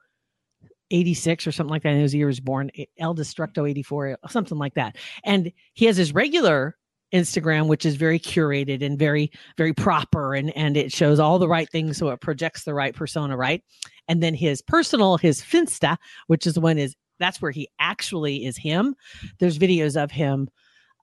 86 0.91 1.47
or 1.47 1.51
something 1.51 1.71
like 1.71 1.83
that. 1.83 1.89
And 1.89 2.01
his 2.01 2.13
year 2.13 2.27
was 2.27 2.39
born 2.39 2.69
El 2.97 3.15
Destructo 3.15 3.69
84, 3.69 4.19
something 4.29 4.57
like 4.57 4.75
that. 4.75 4.95
And 5.23 5.51
he 5.73 5.85
has 5.85 5.97
his 5.97 6.13
regular 6.13 6.77
Instagram, 7.15 7.67
which 7.67 7.85
is 7.85 7.95
very 7.95 8.19
curated 8.19 8.83
and 8.83 8.99
very, 8.99 9.31
very 9.57 9.73
proper 9.73 10.35
and 10.35 10.55
and 10.55 10.77
it 10.77 10.91
shows 10.91 11.19
all 11.19 11.39
the 11.39 11.47
right 11.47 11.69
things. 11.69 11.97
So 11.97 12.09
it 12.09 12.21
projects 12.21 12.63
the 12.63 12.73
right 12.73 12.93
persona, 12.93 13.37
right? 13.37 13.63
And 14.07 14.21
then 14.21 14.33
his 14.35 14.61
personal, 14.61 15.17
his 15.17 15.41
Finsta, 15.41 15.97
which 16.27 16.45
is 16.45 16.53
the 16.53 16.61
one 16.61 16.77
is 16.77 16.95
that's 17.19 17.41
where 17.41 17.51
he 17.51 17.67
actually 17.79 18.45
is 18.45 18.57
him. 18.57 18.95
There's 19.39 19.57
videos 19.57 20.01
of 20.01 20.11
him 20.11 20.49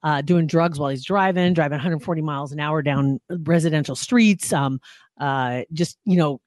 uh, 0.03 0.21
doing 0.21 0.47
drugs 0.47 0.79
while 0.79 0.89
he's 0.89 1.03
driving, 1.05 1.53
driving 1.53 1.77
140 1.77 2.21
miles 2.21 2.51
an 2.51 2.59
hour 2.59 2.81
down 2.81 3.19
residential 3.29 3.95
streets. 3.95 4.53
Um, 4.53 4.79
uh, 5.19 5.63
just 5.73 5.97
you 6.05 6.17
know, 6.17 6.39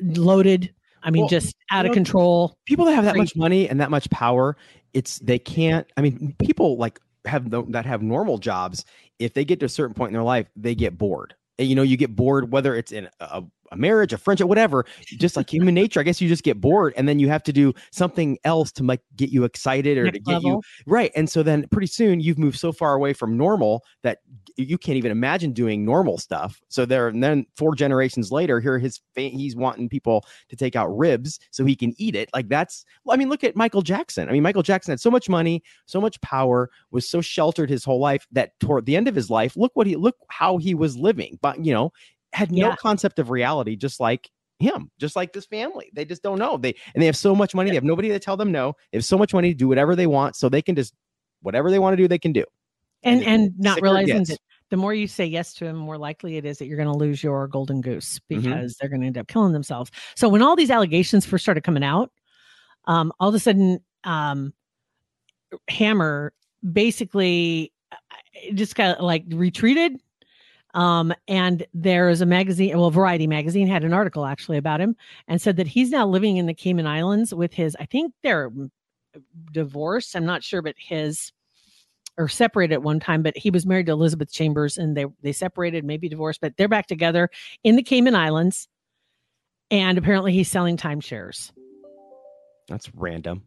loaded. 0.00 0.74
I 1.02 1.10
mean, 1.10 1.22
Well, 1.22 1.28
just 1.30 1.56
out 1.70 1.86
of 1.86 1.90
know, 1.90 1.94
control. 1.94 2.58
people 2.66 2.84
that 2.84 2.94
have 2.94 3.04
that 3.04 3.14
Crazy. 3.14 3.22
much 3.22 3.36
money 3.36 3.68
and 3.68 3.80
that 3.80 3.90
much 3.90 4.10
power 4.10 4.56
it's 4.92 5.18
they 5.20 5.38
can't 5.38 5.86
i 5.96 6.00
mean 6.00 6.34
people 6.40 6.76
like 6.76 7.00
have 7.24 7.50
that 7.50 7.86
have 7.86 8.02
normal 8.02 8.38
jobs 8.38 8.84
if 9.18 9.34
they 9.34 9.44
get 9.44 9.60
to 9.60 9.66
a 9.66 9.70
certain 9.70 9.94
point 9.94 10.10
in 10.10 10.14
their 10.14 10.22
life 10.22 10.46
they 10.56 10.74
get 10.74 10.96
bored. 10.96 11.34
And, 11.58 11.68
you 11.68 11.74
know 11.74 11.82
you 11.82 11.96
get 11.96 12.16
bored 12.16 12.50
whether 12.50 12.74
it's 12.74 12.92
in 12.92 13.08
a, 13.20 13.42
a 13.70 13.76
marriage 13.76 14.12
a 14.12 14.18
friendship 14.18 14.48
whatever 14.48 14.84
just 15.18 15.36
like 15.36 15.52
human 15.52 15.74
nature 15.74 16.00
i 16.00 16.02
guess 16.02 16.20
you 16.20 16.28
just 16.28 16.42
get 16.42 16.60
bored 16.60 16.92
and 16.96 17.08
then 17.08 17.18
you 17.18 17.28
have 17.28 17.42
to 17.42 17.52
do 17.52 17.72
something 17.92 18.38
else 18.44 18.72
to 18.72 18.82
like 18.82 19.00
get 19.16 19.30
you 19.30 19.44
excited 19.44 19.98
or 19.98 20.04
to 20.04 20.12
Next 20.12 20.26
get 20.26 20.42
you 20.42 20.60
right 20.86 21.12
and 21.14 21.28
so 21.28 21.42
then 21.42 21.66
pretty 21.70 21.86
soon 21.86 22.20
you've 22.20 22.38
moved 22.38 22.58
so 22.58 22.72
far 22.72 22.94
away 22.94 23.12
from 23.12 23.36
normal 23.36 23.84
that 24.02 24.18
you 24.56 24.78
can't 24.78 24.96
even 24.96 25.10
imagine 25.10 25.52
doing 25.52 25.84
normal 25.84 26.18
stuff. 26.18 26.60
So 26.68 26.84
there 26.84 27.08
and 27.08 27.22
then 27.22 27.46
four 27.56 27.74
generations 27.74 28.30
later 28.30 28.60
here 28.60 28.78
his 28.78 29.00
he's 29.14 29.56
wanting 29.56 29.88
people 29.88 30.24
to 30.48 30.56
take 30.56 30.76
out 30.76 30.86
ribs 30.96 31.38
so 31.50 31.64
he 31.64 31.76
can 31.76 31.94
eat 31.98 32.14
it 32.14 32.30
like 32.34 32.48
that's 32.48 32.84
well, 33.04 33.14
i 33.14 33.18
mean 33.18 33.28
look 33.28 33.44
at 33.44 33.56
michael 33.56 33.82
jackson. 33.82 34.28
I 34.28 34.32
mean 34.32 34.42
michael 34.42 34.62
jackson 34.62 34.92
had 34.92 35.00
so 35.00 35.10
much 35.10 35.28
money 35.28 35.62
so 35.86 36.00
much 36.00 36.20
power 36.20 36.70
was 36.90 37.08
so 37.08 37.20
sheltered 37.20 37.68
his 37.68 37.84
whole 37.84 38.00
life 38.00 38.26
that 38.32 38.58
toward 38.60 38.86
the 38.86 38.96
end 38.96 39.08
of 39.08 39.14
his 39.14 39.30
life 39.30 39.56
look 39.56 39.72
what 39.74 39.86
he 39.86 39.96
look 39.96 40.16
how 40.28 40.58
he 40.58 40.74
was 40.74 40.96
living 40.96 41.38
but 41.42 41.64
you 41.64 41.72
know 41.72 41.92
had 42.32 42.50
no 42.52 42.68
Yeah. 42.68 42.76
concept 42.76 43.18
of 43.18 43.30
reality 43.30 43.76
just 43.76 44.00
like 44.00 44.30
him 44.58 44.90
just 44.98 45.16
like 45.16 45.32
this 45.32 45.46
family 45.46 45.90
they 45.94 46.04
just 46.04 46.22
don't 46.22 46.38
know 46.38 46.56
they 46.58 46.74
and 46.94 47.00
they 47.02 47.06
have 47.06 47.16
so 47.16 47.34
much 47.34 47.54
money 47.54 47.70
they 47.70 47.76
have 47.76 47.82
nobody 47.84 48.08
to 48.10 48.18
tell 48.18 48.36
them 48.36 48.52
no 48.52 48.74
they 48.92 48.98
have 48.98 49.04
so 49.04 49.16
much 49.16 49.32
money 49.32 49.48
to 49.52 49.54
do 49.54 49.66
whatever 49.66 49.96
they 49.96 50.06
want 50.06 50.36
so 50.36 50.48
they 50.48 50.60
can 50.60 50.74
just 50.74 50.94
whatever 51.40 51.70
they 51.70 51.78
want 51.78 51.94
to 51.94 51.96
do 51.96 52.06
they 52.06 52.18
can 52.18 52.32
do 52.32 52.44
and 53.02 53.22
and 53.22 53.44
and 53.44 53.58
not 53.58 53.80
realizing 53.80 54.22
that 54.24 54.38
the 54.68 54.76
more 54.76 54.94
you 54.94 55.08
say 55.08 55.26
yes 55.26 55.52
to 55.54 55.66
him, 55.66 55.74
the 55.78 55.82
more 55.82 55.98
likely 55.98 56.36
it 56.36 56.44
is 56.44 56.58
that 56.58 56.66
you're 56.66 56.76
going 56.76 56.92
to 56.92 56.96
lose 56.96 57.24
your 57.24 57.48
golden 57.48 57.80
goose 57.80 58.20
Mhm. 58.30 58.42
because 58.42 58.76
they're 58.76 58.88
going 58.88 59.00
to 59.00 59.06
end 59.08 59.18
up 59.18 59.26
killing 59.26 59.52
themselves. 59.52 59.90
So 60.14 60.28
when 60.28 60.42
all 60.42 60.54
these 60.54 60.70
allegations 60.70 61.26
first 61.26 61.42
started 61.44 61.64
coming 61.64 61.82
out, 61.82 62.12
um, 62.84 63.12
all 63.18 63.30
of 63.30 63.34
a 63.34 63.40
sudden, 63.40 63.80
um, 64.04 64.52
Hammer 65.68 66.32
basically 66.72 67.72
uh, 67.90 67.96
just 68.54 68.76
got 68.76 69.02
like 69.02 69.24
retreated. 69.30 70.00
Um, 70.74 71.12
and 71.26 71.66
there 71.74 72.08
is 72.08 72.20
a 72.20 72.26
magazine, 72.26 72.78
well, 72.78 72.90
Variety 72.90 73.26
magazine 73.26 73.66
had 73.66 73.84
an 73.84 73.92
article 73.92 74.24
actually 74.24 74.56
about 74.56 74.80
him 74.80 74.96
and 75.28 75.40
said 75.40 75.56
that 75.56 75.66
he's 75.66 75.90
now 75.90 76.06
living 76.06 76.36
in 76.36 76.46
the 76.46 76.54
Cayman 76.54 76.86
Islands 76.86 77.34
with 77.34 77.52
his, 77.52 77.76
I 77.80 77.86
think 77.86 78.12
they're 78.22 78.50
mm, 78.50 78.70
divorced. 79.52 80.14
I'm 80.14 80.26
not 80.26 80.44
sure, 80.44 80.62
but 80.62 80.76
his 80.78 81.32
or 82.16 82.28
separated 82.28 82.74
at 82.74 82.82
one 82.82 83.00
time, 83.00 83.22
but 83.22 83.36
he 83.36 83.50
was 83.50 83.64
married 83.66 83.86
to 83.86 83.92
Elizabeth 83.92 84.30
Chambers 84.32 84.76
and 84.76 84.96
they 84.96 85.06
they 85.22 85.32
separated, 85.32 85.84
maybe 85.84 86.08
divorced, 86.08 86.40
but 86.40 86.56
they're 86.56 86.68
back 86.68 86.86
together 86.86 87.30
in 87.64 87.76
the 87.76 87.82
Cayman 87.82 88.14
Islands. 88.14 88.68
And 89.70 89.96
apparently 89.96 90.32
he's 90.32 90.50
selling 90.50 90.76
timeshares 90.76 91.52
that's 92.70 92.88
random 92.94 93.42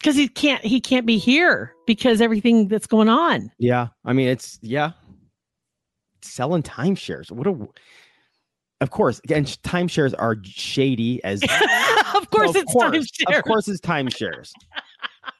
because 0.00 0.16
he 0.16 0.26
can't 0.26 0.64
he 0.64 0.80
can't 0.80 1.06
be 1.06 1.18
here 1.18 1.74
because 1.86 2.20
everything 2.20 2.66
that's 2.66 2.86
going 2.86 3.08
on. 3.08 3.52
yeah 3.58 3.88
i 4.04 4.12
mean 4.12 4.26
it's 4.26 4.58
yeah 4.62 4.92
selling 6.22 6.62
timeshares 6.62 7.30
what 7.30 7.46
a 7.46 7.68
of 8.80 8.90
course 8.90 9.20
again 9.24 9.44
timeshares 9.44 10.14
are 10.18 10.36
shady 10.44 11.22
as 11.24 11.42
of 12.14 12.30
course, 12.30 12.50
Of 12.50 12.56
it's 12.56 12.72
course, 12.72 12.90
timeshares. 12.90 13.38
Of 13.38 13.44
course, 13.44 13.68
it's 13.68 13.80
timeshares. 13.80 14.50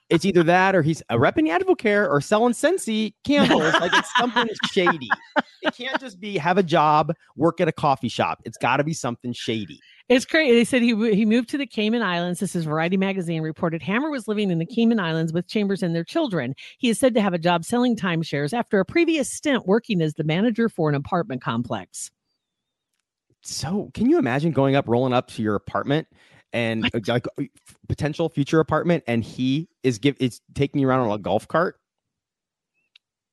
It's 0.08 0.24
either 0.24 0.42
that 0.44 0.74
or 0.74 0.82
he's 0.82 1.02
a 1.10 1.16
repping 1.16 1.48
Advocare 1.48 2.08
or 2.08 2.20
selling 2.20 2.54
Scentsy 2.54 3.12
candles. 3.24 3.74
like 3.74 3.92
it's 3.92 4.10
something 4.16 4.48
shady. 4.72 5.10
It 5.62 5.74
can't 5.74 6.00
just 6.00 6.18
be 6.18 6.38
have 6.38 6.56
a 6.56 6.62
job, 6.62 7.12
work 7.36 7.60
at 7.60 7.68
a 7.68 7.72
coffee 7.72 8.08
shop. 8.08 8.40
It's 8.44 8.56
got 8.56 8.78
to 8.78 8.84
be 8.84 8.94
something 8.94 9.32
shady. 9.32 9.80
It's 10.08 10.24
crazy. 10.24 10.54
They 10.54 10.64
said 10.64 10.80
he 10.80 11.14
he 11.14 11.26
moved 11.26 11.50
to 11.50 11.58
the 11.58 11.66
Cayman 11.66 12.02
Islands. 12.02 12.40
This 12.40 12.56
is 12.56 12.64
Variety 12.64 12.96
magazine 12.96 13.42
reported 13.42 13.82
Hammer 13.82 14.10
was 14.10 14.26
living 14.26 14.50
in 14.50 14.58
the 14.58 14.64
Cayman 14.64 14.98
Islands 14.98 15.34
with 15.34 15.46
Chambers 15.46 15.82
and 15.82 15.94
their 15.94 16.04
children. 16.04 16.54
He 16.78 16.88
is 16.88 16.98
said 16.98 17.12
to 17.14 17.20
have 17.20 17.34
a 17.34 17.38
job 17.38 17.64
selling 17.64 17.94
timeshares 17.94 18.54
after 18.54 18.80
a 18.80 18.86
previous 18.86 19.30
stint 19.30 19.66
working 19.66 20.00
as 20.00 20.14
the 20.14 20.24
manager 20.24 20.70
for 20.70 20.88
an 20.88 20.94
apartment 20.94 21.42
complex. 21.42 22.10
So, 23.42 23.90
can 23.92 24.08
you 24.08 24.18
imagine 24.18 24.52
going 24.52 24.76
up, 24.76 24.88
rolling 24.88 25.12
up 25.12 25.28
to 25.32 25.42
your 25.42 25.54
apartment? 25.54 26.08
And 26.52 26.82
like 27.06 27.26
uh, 27.38 27.44
potential 27.88 28.28
future 28.28 28.60
apartment, 28.60 29.04
and 29.06 29.22
he 29.22 29.68
is 29.82 29.98
give 29.98 30.16
it's 30.18 30.40
taking 30.54 30.80
you 30.80 30.88
around 30.88 31.00
on 31.00 31.12
a 31.12 31.18
golf 31.18 31.46
cart. 31.46 31.78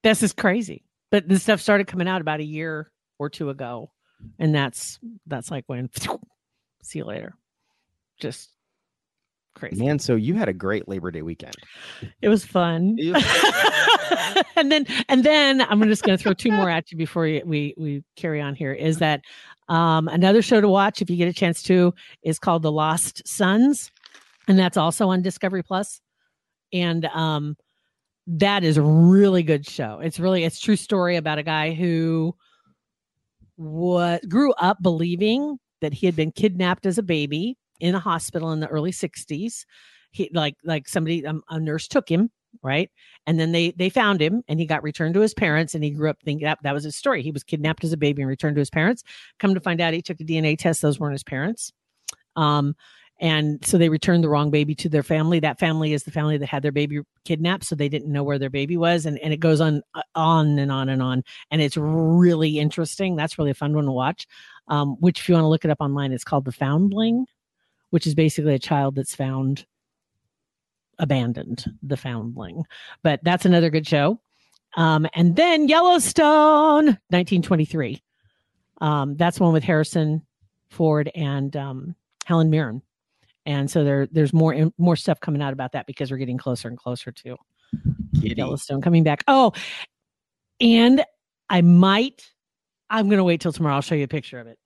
This 0.03 0.21
is 0.21 0.33
crazy. 0.33 0.83
But 1.11 1.27
this 1.29 1.43
stuff 1.43 1.61
started 1.61 1.87
coming 1.87 2.07
out 2.07 2.21
about 2.21 2.41
a 2.41 2.43
year 2.43 2.91
or 3.19 3.29
two 3.29 3.49
ago. 3.49 3.91
And 4.39 4.53
that's 4.53 4.99
that's 5.27 5.51
like 5.51 5.63
when 5.67 5.89
see 6.83 6.99
you 6.99 7.05
later. 7.05 7.35
Just 8.19 8.49
crazy. 9.55 9.83
Man, 9.83 9.99
so 9.99 10.15
you 10.15 10.35
had 10.35 10.49
a 10.49 10.53
great 10.53 10.87
Labor 10.87 11.11
Day 11.11 11.21
weekend. 11.21 11.55
It 12.21 12.29
was 12.29 12.45
fun. 12.45 12.97
And 14.57 14.71
then 14.71 14.85
and 15.09 15.23
then 15.23 15.61
I'm 15.61 15.81
just 15.83 16.03
going 16.03 16.17
to 16.17 16.21
throw 16.21 16.33
two 16.33 16.51
more 16.51 16.69
at 16.69 16.91
you 16.91 16.97
before 16.97 17.23
we, 17.23 17.73
we 17.77 18.03
carry 18.15 18.41
on 18.41 18.55
here. 18.55 18.71
Is 18.71 18.99
that 18.99 19.21
um, 19.67 20.07
another 20.07 20.41
show 20.41 20.61
to 20.61 20.69
watch 20.69 21.01
if 21.01 21.09
you 21.09 21.17
get 21.17 21.27
a 21.27 21.33
chance 21.33 21.63
to 21.63 21.93
is 22.23 22.39
called 22.39 22.61
The 22.61 22.71
Lost 22.71 23.27
Sons, 23.27 23.91
and 24.47 24.57
that's 24.59 24.77
also 24.77 25.09
on 25.09 25.21
Discovery 25.21 25.63
Plus. 25.63 26.01
And 26.71 27.05
um, 27.05 27.55
that 28.27 28.63
is 28.63 28.77
a 28.77 28.81
really 28.81 29.43
good 29.43 29.67
show. 29.67 29.99
It's 29.99 30.19
really 30.19 30.43
it's 30.43 30.59
true 30.59 30.75
story 30.75 31.15
about 31.15 31.37
a 31.37 31.43
guy 31.43 31.73
who 31.73 32.35
what 33.55 34.27
grew 34.27 34.51
up 34.53 34.77
believing 34.81 35.57
that 35.81 35.93
he 35.93 36.05
had 36.05 36.15
been 36.15 36.31
kidnapped 36.31 36.85
as 36.85 36.97
a 36.97 37.03
baby 37.03 37.57
in 37.79 37.95
a 37.95 37.99
hospital 37.99 38.51
in 38.51 38.59
the 38.59 38.67
early 38.67 38.91
60s 38.91 39.65
he 40.11 40.29
like 40.33 40.55
like 40.63 40.87
somebody 40.87 41.25
um, 41.25 41.41
a 41.49 41.59
nurse 41.59 41.87
took 41.87 42.09
him 42.09 42.29
right? 42.61 42.89
And 43.25 43.39
then 43.39 43.51
they 43.51 43.71
they 43.71 43.89
found 43.89 44.21
him 44.21 44.43
and 44.47 44.59
he 44.59 44.65
got 44.65 44.83
returned 44.83 45.13
to 45.15 45.21
his 45.21 45.33
parents 45.33 45.75
and 45.75 45.83
he 45.83 45.91
grew 45.91 46.09
up 46.09 46.17
thinking 46.23 46.45
that 46.45 46.59
that 46.63 46.73
was 46.73 46.83
his 46.83 46.95
story. 46.95 47.21
He 47.21 47.31
was 47.31 47.43
kidnapped 47.43 47.83
as 47.83 47.93
a 47.93 47.97
baby 47.97 48.21
and 48.21 48.29
returned 48.29 48.55
to 48.55 48.61
his 48.61 48.69
parents. 48.69 49.03
Come 49.39 49.53
to 49.53 49.59
find 49.59 49.81
out 49.81 49.93
he 49.93 50.01
took 50.01 50.19
a 50.19 50.23
dna 50.23 50.57
test. 50.57 50.81
Those 50.81 50.99
weren't 50.99 51.13
his 51.13 51.23
parents. 51.23 51.71
Um 52.35 52.75
and 53.21 53.63
so 53.65 53.77
they 53.77 53.87
returned 53.87 54.25
the 54.25 54.29
wrong 54.29 54.51
baby 54.51 54.75
to 54.75 54.89
their 54.89 55.01
family. 55.01 55.39
That 55.39 55.57
family 55.57 55.93
is 55.93 56.03
the 56.03 56.11
family 56.11 56.37
that 56.37 56.49
had 56.49 56.63
their 56.63 56.73
baby 56.73 56.99
kidnapped 57.23 57.63
so 57.63 57.73
they 57.73 57.87
didn't 57.87 58.11
know 58.11 58.23
where 58.23 58.37
their 58.37 58.49
baby 58.49 58.75
was 58.75 59.05
and, 59.05 59.17
and 59.19 59.31
it 59.31 59.39
goes 59.39 59.61
on 59.61 59.81
uh, 59.93 60.01
on 60.15 60.59
and 60.59 60.69
on 60.69 60.89
and 60.89 61.01
on. 61.01 61.23
And 61.49 61.61
it's 61.61 61.77
really 61.77 62.59
interesting. 62.59 63.15
That's 63.15 63.37
really 63.37 63.51
a 63.51 63.55
fun 63.55 63.73
one 63.73 63.85
to 63.85 63.91
watch 63.91 64.27
um, 64.67 64.95
which 64.99 65.19
if 65.19 65.29
you 65.29 65.35
want 65.35 65.43
to 65.43 65.49
look 65.49 65.65
it 65.65 65.71
up 65.71 65.81
online 65.81 66.11
it's 66.11 66.23
called 66.23 66.45
the 66.45 66.51
foundling 66.51 67.25
which 67.91 68.07
is 68.07 68.15
basically 68.15 68.53
a 68.53 68.59
child 68.59 68.95
that's 68.95 69.15
found 69.15 69.65
abandoned 70.99 71.65
the 71.83 71.97
foundling 71.97 72.63
but 73.03 73.19
that's 73.23 73.45
another 73.45 73.69
good 73.69 73.87
show. 73.87 74.19
Um, 74.77 75.07
and 75.13 75.35
then 75.35 75.67
yellowstone 75.67 76.85
1923 76.85 78.01
um, 78.81 79.15
that's 79.15 79.39
one 79.39 79.53
with 79.53 79.63
harrison 79.63 80.21
ford 80.69 81.09
and 81.15 81.55
um, 81.55 81.95
helen 82.25 82.49
mirren. 82.49 82.81
And 83.47 83.69
so 83.69 83.83
there 83.83 84.07
there's 84.07 84.33
more 84.33 84.71
more 84.77 84.95
stuff 84.95 85.19
coming 85.19 85.41
out 85.41 85.53
about 85.53 85.73
that 85.73 85.85
because 85.85 86.09
we're 86.11 86.17
getting 86.17 86.37
closer 86.37 86.67
and 86.67 86.77
closer 86.77 87.11
to 87.11 87.37
Giddy. 88.19 88.35
yellowstone 88.35 88.81
coming 88.81 89.03
back. 89.03 89.23
Oh 89.27 89.53
and 90.59 91.03
i 91.49 91.61
might 91.61 92.31
i'm 92.89 93.09
gonna 93.09 93.23
wait 93.23 93.41
till 93.41 93.51
tomorrow. 93.51 93.75
I'll 93.75 93.81
show 93.81 93.95
you 93.95 94.05
a 94.05 94.07
picture 94.07 94.39
of 94.39 94.47
it 94.47 94.57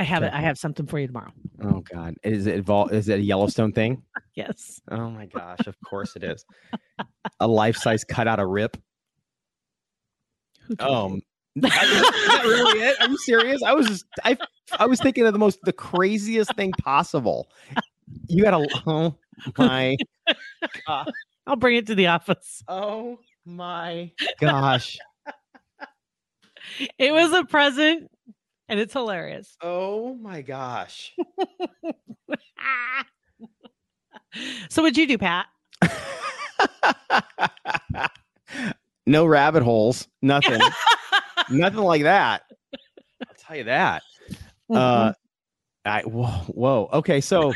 i 0.00 0.02
have 0.02 0.22
it 0.24 0.32
i 0.32 0.40
have 0.40 0.58
something 0.58 0.86
for 0.86 0.98
you 0.98 1.06
tomorrow 1.06 1.30
Oh 1.62 1.82
God, 1.92 2.14
is 2.24 2.46
it 2.46 2.64
evol- 2.64 2.90
Is 2.90 3.10
it 3.10 3.18
a 3.18 3.22
Yellowstone 3.22 3.72
thing? 3.72 4.02
yes 4.34 4.80
Oh 4.90 5.10
my 5.10 5.26
gosh, 5.26 5.66
of 5.66 5.76
course 5.82 6.16
it 6.16 6.24
is. 6.24 6.44
A 7.40 7.46
life 7.46 7.76
size 7.76 8.02
cutout 8.02 8.40
of 8.40 8.48
Rip. 8.48 8.78
Um, 10.78 11.20
is 11.56 11.62
that 11.62 12.40
really 12.44 12.80
it? 12.80 13.00
Are 13.00 13.08
you 13.08 13.18
serious? 13.18 13.62
I 13.62 13.74
was 13.74 13.86
just, 13.88 14.06
I 14.24 14.38
I 14.78 14.86
was 14.86 15.00
thinking 15.00 15.26
of 15.26 15.32
the 15.34 15.38
most 15.38 15.58
the 15.64 15.72
craziest 15.72 16.54
thing 16.56 16.72
possible. 16.72 17.50
You 18.28 18.42
got 18.42 18.54
a 18.54 18.68
oh 18.86 19.14
my 19.58 19.96
God. 20.86 21.10
i'll 21.46 21.56
bring 21.56 21.76
it 21.76 21.86
to 21.88 21.94
the 21.94 22.06
office 22.06 22.62
oh 22.68 23.18
my 23.44 24.12
gosh 24.40 24.98
it 26.98 27.12
was 27.12 27.32
a 27.32 27.44
present 27.44 28.10
and 28.70 28.80
it's 28.80 28.94
hilarious 28.94 29.56
oh 29.62 30.14
my 30.14 30.40
gosh. 30.40 31.12
so 34.70 34.82
what'd 34.82 34.96
you 34.96 35.06
do 35.06 35.18
pat 35.18 35.46
no 39.06 39.26
rabbit 39.26 39.62
holes, 39.62 40.08
nothing, 40.22 40.60
nothing 41.50 41.80
like 41.80 42.02
that. 42.02 42.42
I'll 43.26 43.34
tell 43.38 43.56
you 43.56 43.64
that. 43.64 44.02
Uh, 44.72 45.12
I 45.84 46.02
whoa, 46.02 46.26
whoa. 46.48 46.88
Okay, 46.92 47.20
so 47.20 47.52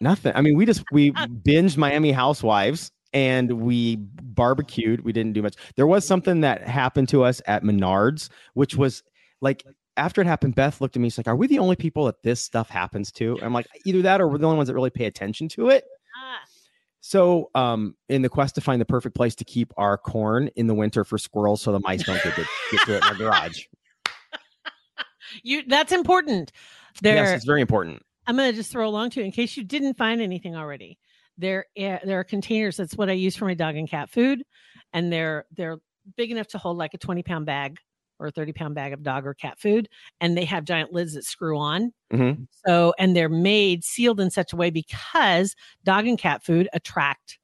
nothing. 0.00 0.32
I 0.34 0.40
mean, 0.40 0.56
we 0.56 0.66
just 0.66 0.84
we 0.92 1.12
binged 1.12 1.76
Miami 1.76 2.12
Housewives 2.12 2.90
and 3.12 3.52
we 3.52 3.96
barbecued. 3.96 5.04
We 5.04 5.12
didn't 5.12 5.32
do 5.32 5.42
much. 5.42 5.56
There 5.76 5.86
was 5.86 6.06
something 6.06 6.40
that 6.42 6.66
happened 6.66 7.08
to 7.10 7.24
us 7.24 7.40
at 7.46 7.62
Menards, 7.62 8.28
which 8.54 8.76
was 8.76 9.02
like 9.40 9.64
after 9.98 10.20
it 10.20 10.26
happened. 10.26 10.54
Beth 10.54 10.80
looked 10.80 10.96
at 10.96 11.02
me. 11.02 11.08
She's 11.08 11.18
like, 11.18 11.28
"Are 11.28 11.36
we 11.36 11.46
the 11.46 11.58
only 11.58 11.76
people 11.76 12.06
that 12.06 12.22
this 12.22 12.40
stuff 12.40 12.70
happens 12.70 13.12
to?" 13.12 13.38
I'm 13.42 13.52
like, 13.52 13.66
"Either 13.84 14.02
that, 14.02 14.20
or 14.20 14.28
we're 14.28 14.38
the 14.38 14.46
only 14.46 14.56
ones 14.56 14.68
that 14.68 14.74
really 14.74 14.90
pay 14.90 15.04
attention 15.04 15.48
to 15.50 15.68
it." 15.68 15.84
Ah, 16.16 16.40
So, 17.00 17.50
um, 17.54 17.94
in 18.08 18.22
the 18.22 18.28
quest 18.28 18.54
to 18.54 18.60
find 18.60 18.80
the 18.80 18.86
perfect 18.86 19.14
place 19.14 19.34
to 19.36 19.44
keep 19.44 19.72
our 19.76 19.98
corn 19.98 20.48
in 20.56 20.66
the 20.66 20.74
winter 20.74 21.04
for 21.04 21.18
squirrels, 21.18 21.60
so 21.60 21.72
the 21.72 21.80
mice 21.80 22.04
don't 22.04 22.22
get 22.22 22.34
to, 22.36 22.46
get 22.70 22.80
to 22.86 22.94
it 22.94 22.96
in 22.96 23.02
our 23.02 23.14
garage. 23.14 23.64
you 25.42 25.62
that's 25.66 25.92
important 25.92 26.52
there 27.02 27.16
Yes, 27.16 27.36
it's 27.36 27.44
very 27.44 27.60
important. 27.60 28.02
I'm 28.26 28.36
going 28.36 28.50
to 28.50 28.56
just 28.56 28.70
throw 28.70 28.86
along 28.86 29.10
to 29.10 29.20
you 29.20 29.26
in 29.26 29.32
case 29.32 29.56
you 29.56 29.64
didn't 29.64 29.94
find 29.94 30.20
anything 30.20 30.54
already. 30.54 30.98
There, 31.38 31.64
eh, 31.76 31.98
there 32.04 32.18
are 32.18 32.24
containers. 32.24 32.76
That's 32.76 32.96
what 32.96 33.08
I 33.08 33.12
use 33.12 33.36
for 33.36 33.46
my 33.46 33.54
dog 33.54 33.76
and 33.76 33.88
cat 33.88 34.10
food, 34.10 34.42
and 34.92 35.12
they're 35.12 35.46
they're 35.56 35.78
big 36.16 36.30
enough 36.30 36.48
to 36.48 36.58
hold 36.58 36.76
like 36.78 36.94
a 36.94 36.98
20 36.98 37.22
pound 37.22 37.46
bag 37.46 37.78
or 38.18 38.28
a 38.28 38.30
30 38.30 38.52
pound 38.52 38.74
bag 38.74 38.92
of 38.92 39.02
dog 39.02 39.26
or 39.26 39.34
cat 39.34 39.58
food, 39.58 39.88
and 40.20 40.36
they 40.36 40.44
have 40.44 40.64
giant 40.64 40.92
lids 40.92 41.14
that 41.14 41.24
screw 41.24 41.58
on. 41.58 41.92
Mhm. 42.12 42.46
So, 42.66 42.94
and 42.98 43.16
they're 43.16 43.28
made 43.28 43.84
sealed 43.84 44.20
in 44.20 44.30
such 44.30 44.52
a 44.52 44.56
way 44.56 44.70
because 44.70 45.54
dog 45.84 46.06
and 46.06 46.18
cat 46.18 46.44
food 46.44 46.68
attract 46.72 47.38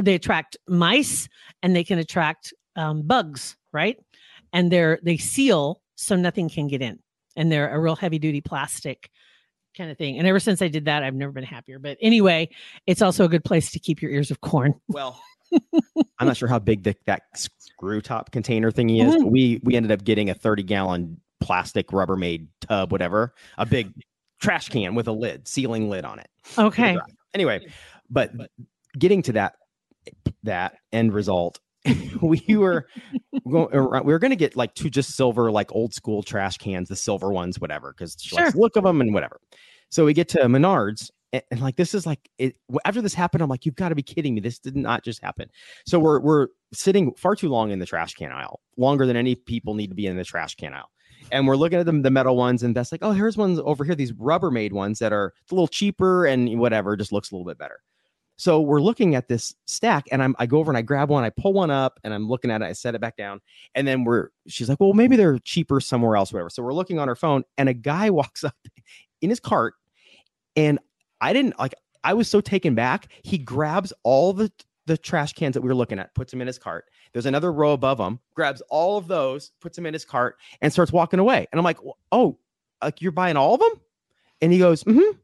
they 0.00 0.14
attract 0.14 0.56
mice 0.68 1.28
and 1.62 1.74
they 1.74 1.82
can 1.82 1.98
attract 1.98 2.54
um, 2.76 3.02
bugs, 3.02 3.56
right? 3.72 3.96
And 4.52 4.70
they're 4.70 5.00
they 5.02 5.16
seal 5.16 5.80
so 5.96 6.14
nothing 6.14 6.48
can 6.48 6.68
get 6.68 6.82
in, 6.82 6.98
and 7.36 7.50
they're 7.50 7.74
a 7.74 7.80
real 7.80 7.96
heavy 7.96 8.18
duty 8.18 8.40
plastic 8.40 9.10
kind 9.76 9.90
of 9.90 9.98
thing. 9.98 10.18
And 10.18 10.26
ever 10.26 10.40
since 10.40 10.62
I 10.62 10.68
did 10.68 10.86
that, 10.86 11.02
I've 11.02 11.14
never 11.14 11.32
been 11.32 11.44
happier. 11.44 11.78
But 11.78 11.98
anyway, 12.00 12.48
it's 12.86 13.02
also 13.02 13.24
a 13.24 13.28
good 13.28 13.44
place 13.44 13.70
to 13.72 13.78
keep 13.78 14.00
your 14.00 14.10
ears 14.10 14.30
of 14.30 14.40
corn. 14.40 14.74
Well, 14.88 15.20
I'm 16.18 16.26
not 16.26 16.36
sure 16.36 16.48
how 16.48 16.58
big 16.58 16.82
the, 16.82 16.94
that 17.06 17.22
screw 17.34 18.00
top 18.00 18.32
container 18.32 18.70
thingy 18.70 19.04
is. 19.06 19.14
Mhm. 19.14 19.22
But 19.24 19.30
we 19.32 19.60
we 19.62 19.76
ended 19.76 19.92
up 19.92 20.04
getting 20.04 20.30
a 20.30 20.34
30 20.34 20.62
gallon 20.62 21.20
plastic 21.40 21.88
Rubbermaid 21.88 22.48
tub, 22.60 22.92
whatever, 22.92 23.34
a 23.58 23.66
big 23.66 23.92
trash 24.40 24.68
can 24.68 24.94
with 24.94 25.06
a 25.08 25.12
lid, 25.12 25.46
sealing 25.48 25.88
lid 25.90 26.04
on 26.04 26.18
it. 26.18 26.28
Okay. 26.58 26.96
Anyway, 27.34 27.66
but 28.10 28.32
getting 28.98 29.22
to 29.22 29.32
that 29.32 29.54
that 30.42 30.76
end 30.92 31.12
result, 31.12 31.58
we 32.22 32.42
were 32.56 32.86
going, 33.48 33.68
we 34.04 34.12
were 34.12 34.18
going 34.18 34.30
to 34.30 34.36
get 34.36 34.56
like 34.56 34.74
two 34.74 34.90
just 34.90 35.14
silver, 35.16 35.50
like 35.50 35.72
old 35.74 35.92
school 35.94 36.22
trash 36.22 36.56
cans, 36.58 36.88
the 36.88 36.96
silver 36.96 37.30
ones, 37.30 37.60
whatever, 37.60 37.92
because 37.92 38.16
she 38.20 38.34
likes 38.34 38.46
Sure. 38.46 38.52
the 38.52 38.58
look 38.58 38.76
of 38.76 38.84
them 38.84 39.00
and 39.00 39.12
whatever. 39.14 39.40
So 39.90 40.04
we 40.04 40.14
get 40.14 40.28
to 40.30 40.38
Menards. 40.40 41.10
And, 41.36 41.44
and 41.50 41.60
like 41.60 41.76
this 41.76 41.94
is 41.94 42.06
like 42.06 42.30
it 42.38 42.56
after 42.84 43.02
this 43.02 43.14
happened, 43.14 43.42
I'm 43.42 43.48
like, 43.48 43.66
you've 43.66 43.76
got 43.76 43.90
to 43.90 43.94
be 43.94 44.02
kidding 44.02 44.34
me. 44.34 44.40
This 44.40 44.58
did 44.58 44.76
not 44.76 45.04
just 45.04 45.22
happen. 45.22 45.50
So 45.84 45.98
we're 45.98 46.20
we're 46.20 46.48
sitting 46.72 47.12
far 47.14 47.36
too 47.36 47.48
long 47.48 47.70
in 47.70 47.78
the 47.78 47.86
trash 47.86 48.14
can 48.14 48.32
aisle, 48.32 48.60
longer 48.76 49.06
than 49.06 49.16
any 49.16 49.34
people 49.34 49.74
need 49.74 49.88
to 49.88 49.94
be 49.94 50.06
in 50.06 50.16
the 50.16 50.24
trash 50.24 50.54
can 50.54 50.72
aisle. 50.72 50.90
And 51.32 51.46
we're 51.46 51.56
looking 51.56 51.78
at 51.78 51.86
them, 51.86 52.02
the 52.02 52.10
metal 52.10 52.36
ones, 52.36 52.62
and 52.62 52.74
that's 52.74 52.92
like, 52.92 53.02
oh, 53.02 53.10
here's 53.10 53.36
ones 53.36 53.58
over 53.64 53.84
here, 53.84 53.96
these 53.96 54.12
Rubbermaid 54.12 54.72
ones 54.72 55.00
that 55.00 55.12
are 55.12 55.34
a 55.50 55.54
little 55.54 55.66
cheaper 55.66 56.24
and 56.24 56.60
whatever, 56.60 56.96
just 56.96 57.10
looks 57.10 57.30
a 57.30 57.34
little 57.34 57.46
bit 57.46 57.58
better. 57.58 57.80
So 58.36 58.60
we're 58.60 58.82
looking 58.82 59.14
at 59.14 59.28
this 59.28 59.54
stack, 59.66 60.06
and 60.12 60.22
I'm 60.22 60.36
I 60.38 60.46
go 60.46 60.58
over 60.58 60.70
and 60.70 60.78
I 60.78 60.82
grab 60.82 61.08
one, 61.08 61.24
I 61.24 61.30
pull 61.30 61.52
one 61.52 61.70
up, 61.70 61.98
and 62.04 62.12
I'm 62.14 62.28
looking 62.28 62.50
at 62.50 62.62
it, 62.62 62.66
I 62.66 62.72
set 62.72 62.94
it 62.94 63.00
back 63.00 63.16
down, 63.16 63.40
and 63.74 63.88
then 63.88 64.04
we're 64.04 64.28
she's 64.46 64.68
like, 64.68 64.78
well, 64.78 64.92
maybe 64.92 65.16
they're 65.16 65.38
cheaper 65.38 65.80
somewhere 65.80 66.16
else, 66.16 66.32
whatever. 66.32 66.50
So 66.50 66.62
we're 66.62 66.74
looking 66.74 66.98
on 66.98 67.08
her 67.08 67.16
phone, 67.16 67.44
and 67.58 67.68
a 67.68 67.74
guy 67.74 68.10
walks 68.10 68.44
up 68.44 68.56
in 69.20 69.30
his 69.30 69.40
cart, 69.40 69.74
and 70.54 70.78
I 71.20 71.32
didn't 71.32 71.58
like 71.58 71.74
I 72.04 72.14
was 72.14 72.28
so 72.28 72.40
taken 72.40 72.74
back. 72.74 73.08
He 73.22 73.38
grabs 73.38 73.92
all 74.02 74.32
the 74.32 74.50
the 74.86 74.96
trash 74.96 75.32
cans 75.32 75.54
that 75.54 75.62
we 75.62 75.68
were 75.68 75.74
looking 75.74 75.98
at, 75.98 76.14
puts 76.14 76.30
them 76.30 76.40
in 76.40 76.46
his 76.46 76.58
cart. 76.58 76.84
There's 77.12 77.26
another 77.26 77.52
row 77.52 77.72
above 77.72 77.98
him, 77.98 78.20
grabs 78.34 78.62
all 78.70 78.96
of 78.96 79.08
those, 79.08 79.50
puts 79.60 79.74
them 79.76 79.86
in 79.86 79.92
his 79.92 80.04
cart, 80.04 80.36
and 80.60 80.72
starts 80.72 80.92
walking 80.92 81.18
away. 81.18 81.46
And 81.50 81.58
I'm 81.58 81.64
like, 81.64 81.78
oh, 82.12 82.38
like 82.82 83.02
you're 83.02 83.12
buying 83.12 83.36
all 83.36 83.54
of 83.54 83.60
them? 83.60 83.80
And 84.40 84.52
he 84.52 84.58
goes, 84.58 84.84
mm-hmm. 84.84 85.18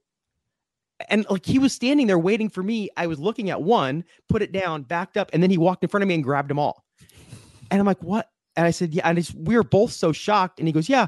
And 1.08 1.26
like 1.28 1.46
he 1.46 1.58
was 1.58 1.72
standing 1.72 2.06
there 2.06 2.18
waiting 2.18 2.48
for 2.48 2.62
me. 2.62 2.88
I 2.96 3.06
was 3.06 3.18
looking 3.18 3.50
at 3.50 3.62
one, 3.62 4.04
put 4.28 4.42
it 4.42 4.52
down, 4.52 4.82
backed 4.82 5.16
up, 5.16 5.30
and 5.32 5.42
then 5.42 5.50
he 5.50 5.58
walked 5.58 5.82
in 5.82 5.88
front 5.88 6.02
of 6.02 6.08
me 6.08 6.14
and 6.14 6.24
grabbed 6.24 6.50
them 6.50 6.58
all. 6.58 6.84
And 7.70 7.80
I'm 7.80 7.86
like, 7.86 8.02
what? 8.02 8.30
And 8.56 8.66
I 8.66 8.70
said, 8.70 8.94
yeah. 8.94 9.08
And 9.08 9.18
it's, 9.18 9.32
we 9.34 9.56
were 9.56 9.64
both 9.64 9.92
so 9.92 10.12
shocked. 10.12 10.58
And 10.58 10.68
he 10.68 10.72
goes, 10.72 10.88
yeah, 10.88 11.06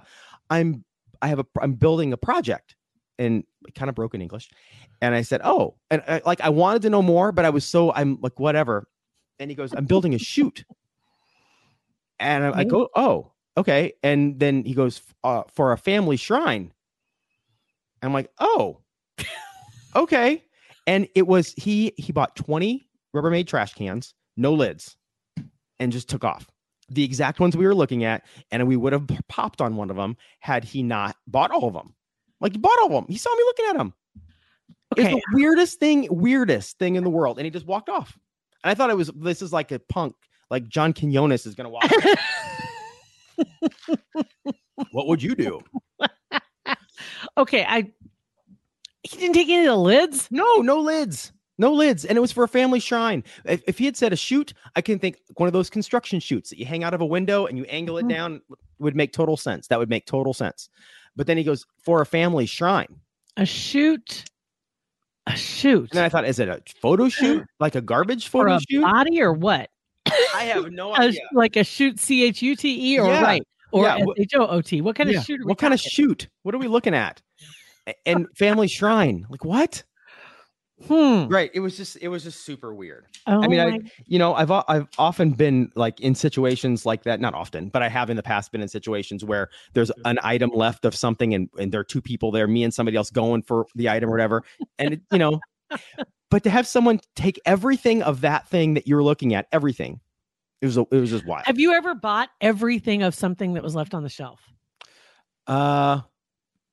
I'm, 0.51 0.85
I 1.23 1.29
have 1.29 1.39
a, 1.39 1.47
I'm 1.61 1.75
building 1.75 2.13
a 2.13 2.17
project, 2.17 2.77
and 3.19 3.45
kind 3.75 3.89
of 3.89 3.95
broken 3.95 4.21
English. 4.21 4.51
And 5.01 5.15
I 5.15 5.23
said, 5.23 5.41
oh, 5.45 5.77
and 5.91 6.03
I, 6.07 6.23
like 6.25 6.41
I 6.41 6.49
wanted 6.49 6.83
to 6.83 6.91
know 6.91 7.03
more, 7.03 7.33
but 7.33 7.45
I 7.45 7.51
was 7.51 7.65
so 7.65 7.93
I'm 7.93 8.19
like 8.21 8.39
whatever. 8.39 8.89
And 9.39 9.51
he 9.51 9.55
goes, 9.55 9.73
I'm 9.75 9.87
building 9.87 10.15
a 10.15 10.19
shoot. 10.19 10.65
And 12.21 12.45
I, 12.45 12.61
I 12.61 12.65
go, 12.65 12.89
oh, 12.95 13.33
okay. 13.57 13.93
And 14.03 14.39
then 14.39 14.65
he 14.65 14.75
goes, 14.75 15.03
uh, 15.25 15.43
for 15.53 15.73
a 15.73 15.79
family 15.79 16.17
shrine. 16.17 16.73
I'm 18.03 18.13
like, 18.13 18.31
oh, 18.39 18.81
okay. 19.97 20.45
And 20.87 21.09
it 21.15 21.27
was 21.27 21.55
he 21.57 21.93
he 21.97 22.13
bought 22.13 22.37
20 22.37 22.87
Rubbermaid 23.15 23.47
trash 23.47 23.75
cans, 23.75 24.15
no 24.37 24.53
lids, 24.53 24.97
and 25.79 25.93
just 25.93 26.09
took 26.09 26.25
off. 26.25 26.49
The 26.91 27.05
exact 27.05 27.41
ones 27.41 27.57
we 27.57 27.65
were 27.65 27.75
looking 27.75 28.05
at, 28.05 28.25
and 28.51 28.67
we 28.69 28.77
would 28.77 28.93
have 28.93 29.09
popped 29.29 29.63
on 29.63 29.77
one 29.77 29.91
of 29.91 29.97
them 29.97 30.17
had 30.41 30.65
he 30.65 30.83
not 30.83 31.17
bought 31.27 31.51
all 31.51 31.67
of 31.67 31.73
them. 31.73 31.95
Like 32.45 32.53
he 32.53 32.59
bought 32.59 32.79
all 32.81 32.89
of 32.89 32.93
them. 32.93 33.07
He 33.09 33.17
saw 33.17 33.35
me 33.35 33.43
looking 33.43 33.65
at 33.71 33.77
them. 33.79 33.95
It's 34.99 35.09
the 35.09 35.23
weirdest 35.33 35.81
thing, 35.81 36.07
weirdest 36.11 36.79
thing 36.79 36.97
in 36.97 37.03
the 37.03 37.09
world. 37.09 37.39
And 37.39 37.47
he 37.47 37.51
just 37.51 37.67
walked 37.67 37.89
off. 37.89 38.19
And 38.63 38.71
I 38.71 38.75
thought 38.75 38.91
it 38.91 38.97
was 38.99 39.11
this 39.17 39.41
is 39.41 39.51
like 39.51 39.73
a 39.73 39.79
punk, 39.79 40.15
like 40.51 40.69
John 40.69 40.93
Quinones 40.93 41.47
is 41.47 41.55
gonna 41.55 41.71
walk. 41.71 41.91
what 44.93 45.09
would 45.09 45.23
you 45.23 45.35
do? 45.35 45.59
okay. 47.39 47.65
I 47.67 47.91
he 49.05 49.17
didn't 49.17 49.35
take 49.35 49.49
any 49.49 49.67
of 49.67 49.73
the 49.73 49.77
lids. 49.77 50.29
No, 50.31 50.57
no 50.57 50.81
lids. 50.81 51.33
No 51.57 51.73
lids. 51.73 52.05
And 52.05 52.19
it 52.19 52.21
was 52.21 52.33
for 52.33 52.45
a 52.45 52.49
family 52.49 52.79
shrine. 52.79 53.25
If, 53.47 53.63
if 53.67 53.79
he 53.79 53.87
had 53.87 53.97
said 53.97 54.13
a 54.13 54.17
chute, 54.17 54.53
I 54.77 54.83
can 54.83 54.99
think 54.99 55.17
one 55.37 55.47
of 55.47 55.55
those 55.55 55.71
construction 55.71 56.21
chutes 56.21 56.51
that 56.51 56.59
you 56.59 56.67
hang 56.67 56.85
out 56.85 56.93
of 56.93 57.01
a 57.01 57.07
window 57.07 57.47
and 57.47 57.57
you 57.57 57.65
angle 57.65 57.97
it 57.97 58.05
Mhm. 58.05 58.11
down 58.11 58.43
would 58.81 58.97
make 58.97 59.15
total 59.15 59.39
sense. 59.39 59.67
That 59.69 59.79
would 59.79 59.89
make 59.89 60.05
total 60.05 60.35
sense. 60.35 60.69
But 61.17 61.27
then 61.27 61.37
he 61.37 61.45
goes, 61.45 61.65
for 61.85 62.01
a 62.01 62.07
family 62.07 62.47
shrine. 62.47 63.01
A 63.37 63.47
shoot. 63.47 64.25
A 65.27 65.37
shoot. 65.37 65.91
And 65.93 66.01
I 66.01 66.09
thought, 66.09 66.25
is 66.27 66.39
it 66.39 66.49
a 66.49 66.61
photo 66.81 67.05
uh-huh. 67.05 67.11
shoot? 67.11 67.47
Like 67.61 67.75
a 67.75 67.81
garbage 67.81 68.29
For 68.29 68.45
photo 68.45 68.57
a 68.57 68.61
shoot? 68.69 68.83
body 68.83 69.21
or 69.23 69.33
what? 69.33 69.71
I 70.35 70.45
have 70.45 70.71
no 70.71 70.95
A- 70.95 70.99
idea. 70.99 71.21
like 71.33 71.57
a 71.57 71.65
shoot 71.65 71.99
C 71.99 72.25
H 72.25 72.43
U 72.43 72.55
T 72.57 72.95
E 72.95 72.99
or 72.99 73.07
Yeah. 73.07 73.23
right 73.23 73.43
or 73.73 73.85
Yeah, 73.85 73.97
S 73.97 74.07
H 74.19 74.35
O 74.37 74.47
O 74.47 74.61
T. 74.61 74.81
What 74.81 74.97
kind 74.97 75.11
Yeah, 75.11 75.19
of 75.21 75.25
shoot? 75.25 75.41
Are 75.41 75.45
we 75.45 75.49
What 75.51 75.59
kind 75.59 75.73
of 75.75 75.81
shoot? 75.81 76.29
What 76.43 76.55
are 76.55 76.59
we 76.59 76.69
looking 76.69 76.95
at? 76.95 77.23
And 78.07 78.27
family 78.37 78.69
shrine. 78.69 79.27
Like 79.31 79.45
what? 79.45 79.83
Hmm. 80.89 81.29
Right. 81.29 81.51
It 81.55 81.61
was 81.61 81.77
just 81.77 81.97
it 82.03 82.09
was 82.09 82.25
just 82.25 82.45
super 82.45 82.75
weird. 82.75 83.07
Oh 83.29 83.43
I 83.43 83.47
mean, 83.47 83.61
I, 83.61 83.79
you 84.07 84.19
know, 84.19 84.35
I've 84.35 84.51
I've 84.51 84.89
often 84.99 85.31
been 85.31 85.71
like 85.77 86.01
in 86.01 86.17
situations 86.17 86.85
like 86.85 87.05
that. 87.05 87.21
Not 87.21 87.33
often, 87.33 87.69
but 87.69 87.83
I 87.83 87.89
have 87.89 88.11
in 88.11 88.17
the 88.17 88.25
past 88.25 88.51
been 88.51 88.61
in 88.61 88.67
situations 88.69 89.25
where 89.25 89.51
there's 89.73 89.93
an 90.05 90.19
item 90.23 90.51
left 90.53 90.85
of 90.85 90.95
something, 90.95 91.33
and 91.33 91.49
and 91.59 91.71
there 91.71 91.81
are 91.81 91.85
two 91.85 92.03
people 92.03 92.33
there, 92.33 92.49
me 92.49 92.65
and 92.65 92.75
somebody 92.75 92.97
else 92.97 93.11
going 93.11 93.43
for 93.43 93.67
the 93.77 93.89
item 93.89 94.09
or 94.11 94.13
whatever, 94.13 94.43
and 94.79 94.95
it, 94.95 95.01
you 95.13 95.19
know, 95.19 95.39
but 96.31 96.43
to 96.43 96.51
have 96.51 96.67
someone 96.67 96.99
take 97.15 97.41
everything 97.47 98.03
of 98.03 98.23
that 98.23 98.49
thing 98.49 98.75
that 98.75 98.89
you're 98.89 99.03
looking 99.03 99.33
at, 99.33 99.47
everything, 99.53 100.01
it 100.61 100.67
was 100.67 100.77
a, 100.77 100.81
it 100.91 100.97
was 100.97 101.11
just 101.11 101.25
wild. 101.25 101.47
have 101.47 101.61
you 101.61 101.73
ever 101.73 101.95
bought 101.95 102.31
everything 102.41 103.05
of 103.05 103.15
something 103.15 103.55
that 103.55 103.63
was 103.63 103.77
left 103.77 103.95
on 103.95 104.03
the 104.03 104.09
shelf? 104.09 104.41
Uh, 105.47 106.01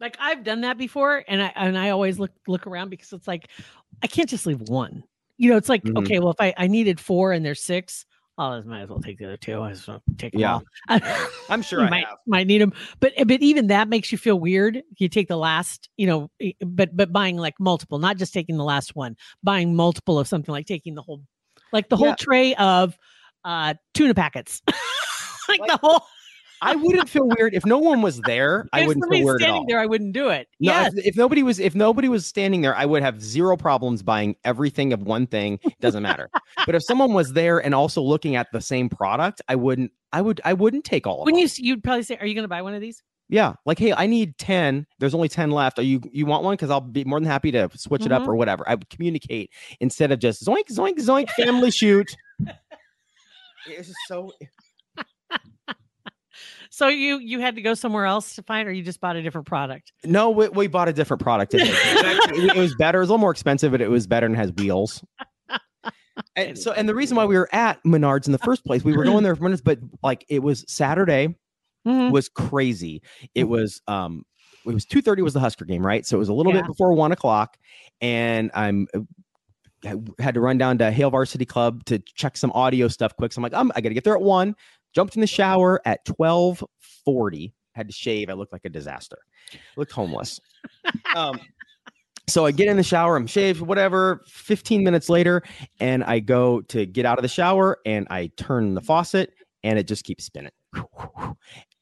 Like 0.02 0.18
I've 0.20 0.44
done 0.44 0.62
that 0.62 0.78
before, 0.80 1.24
and 1.28 1.42
I 1.42 1.52
and 1.56 1.78
I 1.78 1.92
always 1.92 2.20
look 2.20 2.32
look 2.48 2.66
around 2.66 2.90
because 2.90 3.14
it's 3.14 3.28
like 3.28 3.50
I 4.04 4.08
can't 4.08 4.28
just 4.28 4.48
leave 4.48 4.60
one. 4.62 5.04
You 5.38 5.52
know, 5.52 5.58
it's 5.58 5.70
like 5.70 5.84
Mhm. 5.84 5.98
okay, 6.00 6.20
well 6.20 6.32
if 6.32 6.42
I 6.42 6.54
I 6.58 6.68
needed 6.68 7.00
four 7.00 7.32
and 7.34 7.46
there's 7.46 7.62
six, 7.62 8.06
oh, 8.40 8.46
I 8.46 8.62
might 8.62 8.82
as 8.82 8.90
well 8.90 9.00
take 9.00 9.20
the 9.20 9.26
other 9.26 9.38
two. 9.38 9.62
I 9.62 9.72
just 9.72 9.88
want 9.88 10.02
to 10.02 10.16
take 10.18 10.34
them 10.34 10.42
Yeah. 10.42 10.60
all. 10.90 11.02
I'm 11.50 11.62
sure 11.62 11.82
I 11.82 11.90
might 11.92 12.08
have. 12.08 12.18
might 12.26 12.48
need 12.48 12.62
them, 12.62 12.74
but 13.00 13.14
but 13.28 13.42
even 13.44 13.68
that 13.68 13.90
makes 13.90 14.12
you 14.12 14.18
feel 14.18 14.40
weird. 14.40 14.82
You 14.98 15.08
take 15.08 15.28
the 15.28 15.38
last, 15.38 15.88
you 15.98 16.08
know, 16.08 16.32
eh, 16.42 16.54
but 16.66 16.98
but 16.98 17.14
buying 17.14 17.38
like 17.38 17.60
multiple, 17.60 18.00
not 18.00 18.18
just 18.18 18.34
taking 18.34 18.58
the 18.58 18.64
last 18.64 18.96
one, 18.96 19.16
buying 19.44 19.76
multiple 19.76 20.18
of 20.18 20.28
something 20.28 20.52
like 20.52 20.66
taking 20.66 20.96
the 20.96 21.04
whole, 21.04 21.22
like 21.72 21.90
the 21.90 21.98
whole 21.98 22.08
Yeah. 22.08 22.16
tray 22.16 22.56
of 22.56 22.98
uh 23.46 23.76
tuna 23.94 24.16
packets, 24.16 24.64
like, 25.48 25.60
Like, 25.60 25.70
the 25.72 25.78
whole. 25.78 26.02
I 26.62 26.76
wouldn't 26.76 27.10
feel 27.10 27.28
weird 27.28 27.54
if 27.56 27.65
no 27.65 27.80
one 27.80 28.02
was 28.02 28.19
there. 28.21 28.67
I 28.71 28.86
wouldn't 28.86 29.04
feel 29.12 29.24
weird 29.24 29.41
at 29.41 29.45
standing 29.45 29.62
all. 29.62 29.65
there, 29.67 29.80
I 29.80 29.86
wouldn't 29.88 30.13
do 30.13 30.30
it. 30.30 30.47
No, 30.60 30.71
yes, 30.71 30.93
if, 30.95 31.08
if 31.08 31.15
nobody 31.17 31.41
was 31.43 31.60
if 31.60 31.74
nobody 31.76 32.08
was 32.08 32.26
standing 32.26 32.62
there, 32.62 32.76
I 32.76 32.86
would 32.86 33.02
have 33.02 33.21
zero 33.21 33.58
problems 33.58 34.04
buying 34.04 34.36
everything 34.43 34.93
of 34.93 35.02
one 35.02 35.28
thing. 35.28 35.60
Doesn't 35.80 36.04
matter. 36.04 36.30
but 36.65 36.76
if 36.76 36.84
someone 36.84 37.13
was 37.13 37.34
there 37.34 37.58
and 37.58 37.74
also 37.74 38.02
looking 38.02 38.36
at 38.36 38.47
the 38.52 38.62
same 38.62 38.89
product, 38.89 39.41
I 39.47 39.56
wouldn't. 39.56 39.91
I 40.13 40.21
would. 40.21 40.41
I 40.45 40.54
wouldn't 40.54 40.84
take 40.86 41.08
all 41.08 41.21
of 41.21 41.26
when 41.26 41.38
you 41.38 41.47
you'd 41.58 41.84
probably 41.84 42.04
say, 42.04 42.17
"Are 42.17 42.26
you 42.26 42.36
going 42.36 42.43
to 42.43 42.50
buy 42.50 42.62
one 42.62 42.74
of 42.74 42.82
these?" 42.82 43.02
yeah, 43.30 43.54
like 43.65 43.80
hey, 43.80 43.93
I 43.93 44.08
need 44.08 44.38
ten. 44.38 44.86
There's 45.00 45.13
only 45.15 45.30
ten 45.30 45.52
left. 45.52 45.80
Are 45.80 45.84
you 45.84 46.02
you 46.12 46.26
want 46.26 46.43
one? 46.43 46.54
Because 46.54 46.69
I'll 46.69 46.82
be 46.82 47.06
more 47.06 47.19
than 47.19 47.28
happy 47.30 47.50
to 47.52 47.69
switch 47.76 48.06
it 48.06 48.12
up 48.12 48.24
Mhm. 48.24 48.28
or 48.28 48.36
whatever. 48.36 48.67
I 48.67 48.76
would 48.76 48.89
communicate 48.89 49.52
instead 49.80 50.12
of 50.12 50.19
just 50.19 50.45
zoink 50.45 50.67
zoink 50.69 51.00
zoink 51.00 51.30
family 51.32 51.71
shoot. 51.71 52.15
It's 53.67 53.88
just 53.88 54.00
so. 54.08 54.32
So 56.82 56.88
you 56.88 57.20
you 57.20 57.39
had 57.39 57.54
to 57.58 57.62
go 57.62 57.76
somewhere 57.76 58.06
else 58.06 58.34
to 58.38 58.41
find, 58.41 58.67
or 58.67 58.72
you 58.72 58.82
just 58.82 59.00
bought 59.00 59.15
a 59.15 59.22
different 59.22 59.46
product. 59.46 59.91
No, 60.04 60.32
we, 60.32 60.50
we 60.50 60.65
bought 60.65 60.89
a 60.89 60.94
different 60.94 61.22
product. 61.22 61.54
It, 61.54 61.62
it 61.62 62.56
was 62.56 62.74
better. 62.74 62.98
It 62.98 63.02
was 63.02 63.10
a 63.10 63.13
little 63.13 63.20
more 63.20 63.30
expensive, 63.30 63.72
but 63.72 63.82
it 63.82 63.89
was 63.91 64.08
better 64.08 64.26
and 64.26 64.36
has 64.36 64.52
wheels. 64.54 65.04
And 66.36 66.58
so, 66.58 66.72
and 66.72 66.88
the 66.89 66.96
reason 66.96 67.17
why 67.17 67.26
we 67.26 67.38
were 67.38 67.50
at 67.54 67.84
Menards 67.84 68.26
in 68.26 68.32
the 68.32 68.38
first 68.38 68.63
place, 68.65 68.84
we 68.84 68.94
were 68.94 69.04
going 69.04 69.24
there 69.24 69.36
for 69.36 69.44
minutes, 69.44 69.62
but 69.62 69.80
like 70.02 70.26
it 70.30 70.39
was 70.39 70.63
Saturday 70.67 71.36
Mhm. 71.86 72.10
was 72.12 72.30
crazy. 72.30 73.02
It 73.36 73.44
was 73.46 73.82
um, 73.88 74.24
it 74.65 74.74
was 74.74 74.86
two 74.86 75.02
thirty 75.02 75.22
was 75.22 75.34
the 75.34 75.39
Husker 75.39 75.65
game, 75.65 75.86
right? 75.86 76.06
So 76.06 76.15
it 76.15 76.20
was 76.20 76.30
a 76.30 76.34
little 76.34 76.54
Yeah. 76.54 76.62
bit 76.62 76.67
before 76.67 76.94
one 76.94 77.12
o'clock, 77.12 77.58
and 78.00 78.50
I'm 78.54 78.88
uh, 78.94 79.96
had 80.20 80.36
to 80.36 80.41
run 80.41 80.58
down 80.58 80.78
to 80.78 80.91
Hail 80.91 81.10
Varsity 81.10 81.46
Club 81.46 81.84
to 81.86 82.00
check 82.00 82.38
some 82.38 82.52
audio 82.54 82.88
stuff 82.88 83.15
quick. 83.17 83.34
So 83.34 83.39
I'm 83.39 83.44
like, 83.44 83.54
I'm, 83.54 83.72
I 83.76 83.82
got 83.82 83.89
to 83.89 83.96
get 83.96 84.04
there 84.04 84.15
at 84.15 84.22
one. 84.22 84.56
Jumped 84.93 85.15
in 85.15 85.21
the 85.21 85.27
shower 85.27 85.82
at 85.86 86.04
twelve 86.06 86.63
forty. 87.06 87.54
Had 87.73 87.88
to 87.88 87.93
shave. 87.93 88.30
I 88.30 88.34
looked 88.34 88.51
like 88.51 88.65
a 88.65 88.69
disaster. 88.69 89.17
Looked 89.77 89.91
homeless. 89.93 90.39
um, 91.15 91.39
so 92.27 92.45
I 92.45 92.51
get 92.51 92.67
in 92.67 92.77
the 92.77 92.84
shower. 92.84 93.15
I'm 93.15 93.27
shaved. 93.27 93.62
Whatever. 93.62 94.21
Fifteen 94.27 94.84
minutes 94.84 95.10
later, 95.10 95.41
and 95.80 96.04
I 96.04 96.19
go 96.19 96.62
to 96.62 96.86
get 96.86 97.06
out 97.06 97.17
of 97.17 97.21
the 97.23 97.30
shower, 97.30 97.77
and 97.86 98.08
I 98.10 98.27
turn 98.38 98.73
the 98.73 98.82
faucet, 98.82 99.34
and 99.63 99.80
it 99.80 99.88
just 99.88 100.04
keeps 100.04 100.25
spinning. 100.25 100.51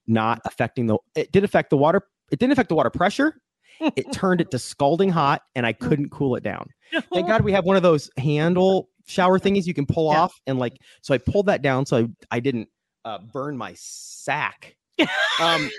Not 0.07 0.41
affecting 0.45 0.87
the. 0.87 0.97
It 1.15 1.31
did 1.31 1.43
affect 1.43 1.69
the 1.69 1.77
water. 1.77 2.01
It 2.31 2.39
didn't 2.39 2.53
affect 2.53 2.69
the 2.69 2.75
water 2.75 2.89
pressure. 2.89 3.41
It 3.79 4.05
turned 4.13 4.41
it 4.41 4.51
to 4.51 4.59
scalding 4.59 5.09
hot, 5.09 5.41
and 5.55 5.65
I 5.65 5.73
couldn't 5.73 6.09
cool 6.09 6.35
it 6.35 6.43
down. 6.43 6.67
Thank 7.13 7.27
God 7.27 7.41
we 7.41 7.51
have 7.51 7.65
one 7.65 7.75
of 7.75 7.83
those 7.83 8.09
handle 8.17 8.89
shower 9.07 9.39
thingies 9.39 9.65
you 9.65 9.73
can 9.73 9.85
pull 9.85 10.11
Yeah. 10.11 10.21
off, 10.21 10.33
and 10.47 10.57
like 10.59 10.77
so 11.01 11.13
I 11.13 11.17
pulled 11.19 11.45
that 11.47 11.61
down 11.61 11.85
so 11.85 11.97
I, 11.97 12.07
I 12.37 12.39
didn't 12.39 12.69
uh, 13.05 13.19
burn 13.19 13.57
my 13.57 13.73
sack. 13.75 14.75
Um, 15.41 15.69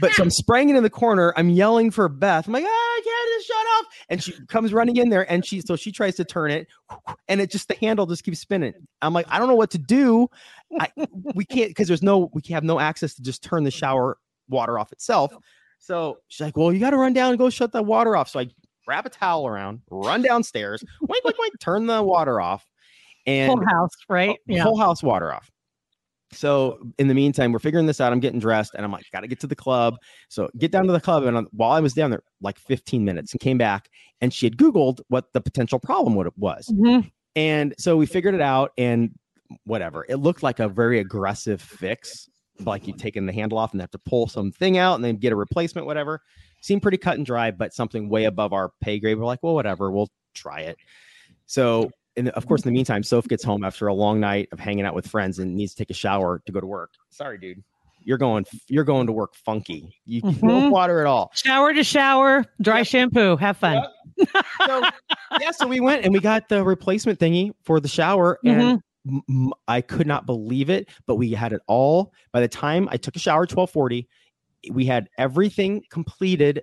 but 0.00 0.12
so 0.12 0.24
I'm 0.24 0.30
spraying 0.30 0.70
it 0.70 0.74
in 0.74 0.82
the 0.82 0.90
corner. 0.90 1.32
I'm 1.36 1.48
yelling 1.48 1.92
for 1.92 2.08
Beth. 2.08 2.48
I'm 2.48 2.52
like, 2.52 2.64
ah, 2.64 2.68
I 2.68 3.00
can't 3.04 3.28
just 3.36 3.46
shut 3.46 3.56
off. 3.56 3.86
And 4.08 4.22
she 4.24 4.46
comes 4.46 4.72
running 4.72 4.96
in 4.96 5.08
there, 5.08 5.30
and 5.30 5.46
she 5.46 5.60
so 5.60 5.76
she 5.76 5.92
tries 5.92 6.16
to 6.16 6.24
turn 6.24 6.50
it, 6.50 6.66
and 7.28 7.40
it 7.40 7.52
just 7.52 7.68
the 7.68 7.76
handle 7.76 8.04
just 8.04 8.24
keeps 8.24 8.40
spinning. 8.40 8.74
I'm 9.02 9.12
like, 9.12 9.26
I 9.28 9.38
don't 9.38 9.46
know 9.46 9.54
what 9.54 9.70
to 9.70 9.78
do. 9.78 10.28
I, 10.80 10.90
we 11.36 11.44
can't 11.44 11.70
because 11.70 11.86
there's 11.86 12.02
no 12.02 12.28
we 12.32 12.42
have 12.48 12.64
no 12.64 12.80
access 12.80 13.14
to 13.14 13.22
just 13.22 13.44
turn 13.44 13.62
the 13.62 13.70
shower 13.70 14.18
water 14.48 14.80
off 14.80 14.90
itself. 14.90 15.32
So 15.78 16.18
she's 16.28 16.40
like, 16.40 16.56
well, 16.56 16.72
you 16.72 16.80
got 16.80 16.90
to 16.90 16.96
run 16.96 17.12
down 17.12 17.30
and 17.30 17.38
go 17.38 17.50
shut 17.50 17.70
the 17.70 17.82
water 17.82 18.16
off. 18.16 18.28
So 18.28 18.40
I 18.40 18.48
wrap 18.88 19.06
a 19.06 19.10
towel 19.10 19.46
around, 19.46 19.82
run 19.90 20.22
downstairs, 20.22 20.82
wink, 21.00 21.24
wink, 21.24 21.38
wink, 21.38 21.54
turn 21.60 21.86
the 21.86 22.02
water 22.02 22.40
off, 22.40 22.66
and 23.26 23.48
whole 23.48 23.64
house, 23.64 23.92
right? 24.08 24.38
yeah. 24.46 24.62
whole 24.62 24.78
house 24.78 25.02
water 25.02 25.32
off. 25.32 25.50
So 26.34 26.78
in 26.98 27.08
the 27.08 27.14
meantime, 27.14 27.52
we're 27.52 27.58
figuring 27.58 27.86
this 27.86 28.00
out. 28.00 28.12
I'm 28.12 28.20
getting 28.20 28.40
dressed, 28.40 28.74
and 28.74 28.84
I'm 28.84 28.92
like, 28.92 29.04
got 29.12 29.20
to 29.20 29.26
get 29.28 29.40
to 29.40 29.46
the 29.46 29.56
club. 29.56 29.96
So 30.28 30.50
get 30.58 30.70
down 30.70 30.86
to 30.86 30.92
the 30.92 31.00
club, 31.00 31.24
and 31.24 31.46
while 31.52 31.72
I 31.72 31.80
was 31.80 31.94
down 31.94 32.10
there, 32.10 32.22
like 32.40 32.58
15 32.58 33.04
minutes, 33.04 33.32
and 33.32 33.40
came 33.40 33.58
back, 33.58 33.88
and 34.20 34.32
she 34.32 34.46
had 34.46 34.56
Googled 34.56 35.00
what 35.08 35.32
the 35.32 35.40
potential 35.40 35.78
problem 35.78 36.14
would 36.16 36.28
was, 36.36 36.68
Mhm. 36.68 37.10
and 37.36 37.74
so 37.78 37.96
we 37.96 38.06
figured 38.06 38.34
it 38.34 38.40
out, 38.40 38.72
and 38.78 39.10
whatever. 39.64 40.06
It 40.08 40.16
looked 40.16 40.42
like 40.42 40.58
a 40.58 40.68
very 40.68 40.98
aggressive 40.98 41.60
fix, 41.60 42.28
like 42.60 42.86
you've 42.86 42.96
taken 42.96 43.26
the 43.26 43.32
handle 43.32 43.58
off 43.58 43.72
and 43.72 43.80
have 43.80 43.90
to 43.90 43.98
pull 43.98 44.26
something 44.26 44.78
out 44.78 44.94
and 44.94 45.04
then 45.04 45.16
get 45.16 45.32
a 45.32 45.36
replacement, 45.36 45.86
whatever. 45.86 46.20
Seemed 46.62 46.82
pretty 46.82 46.96
cut 46.96 47.18
and 47.18 47.26
dry, 47.26 47.50
but 47.50 47.74
something 47.74 48.08
way 48.08 48.24
above 48.24 48.52
our 48.52 48.70
pay 48.80 48.98
grade. 48.98 49.18
We're 49.18 49.26
like, 49.26 49.42
well, 49.42 49.54
whatever, 49.54 49.90
we'll 49.90 50.08
try 50.34 50.60
it. 50.60 50.76
So, 51.46 51.90
and 52.16 52.28
of 52.30 52.46
course, 52.46 52.62
in 52.62 52.68
the 52.70 52.74
meantime, 52.74 53.02
Soph 53.02 53.26
gets 53.28 53.42
home 53.44 53.64
after 53.64 53.86
a 53.88 53.94
long 53.94 54.20
night 54.20 54.48
of 54.52 54.60
hanging 54.60 54.84
out 54.84 54.94
with 54.94 55.06
friends 55.06 55.38
and 55.38 55.54
needs 55.54 55.72
to 55.74 55.78
take 55.78 55.90
a 55.90 55.94
shower 55.94 56.40
to 56.46 56.52
go 56.52 56.60
to 56.60 56.66
work. 56.66 56.92
Sorry, 57.10 57.38
dude. 57.38 57.62
You're 58.06 58.18
going 58.18 58.44
you're 58.68 58.84
going 58.84 59.06
to 59.06 59.12
work 59.12 59.34
funky. 59.34 59.96
You 60.04 60.20
no 60.22 60.30
Mhm. 60.32 60.70
water 60.70 61.00
at 61.00 61.06
all. 61.06 61.30
Shower 61.34 61.72
to 61.72 61.82
shower, 61.82 62.44
dry 62.60 62.78
Yep. 62.78 62.86
shampoo. 62.86 63.36
Have 63.36 63.56
fun. 63.56 63.82
So 64.66 64.82
yeah, 65.40 65.50
so 65.52 65.66
we 65.66 65.80
went 65.80 66.04
and 66.04 66.12
we 66.12 66.20
got 66.20 66.48
the 66.48 66.62
replacement 66.64 67.18
thingy 67.18 67.52
for 67.64 67.80
the 67.80 67.88
shower, 67.88 68.38
and 68.44 68.80
Mm-hmm. 69.06 69.16
m- 69.16 69.22
m- 69.46 69.52
I 69.68 69.80
could 69.80 70.06
not 70.06 70.26
believe 70.26 70.68
it, 70.70 70.88
but 71.06 71.16
we 71.16 71.32
had 71.32 71.52
it 71.54 71.62
all. 71.66 72.12
By 72.32 72.40
the 72.40 72.48
time 72.48 72.88
I 72.92 72.96
took 72.98 73.16
a 73.16 73.18
shower, 73.18 73.44
at 73.44 73.48
twelve 73.48 73.70
forty, 73.70 74.06
we 74.70 74.84
had 74.84 75.08
everything 75.18 75.82
completed, 75.90 76.62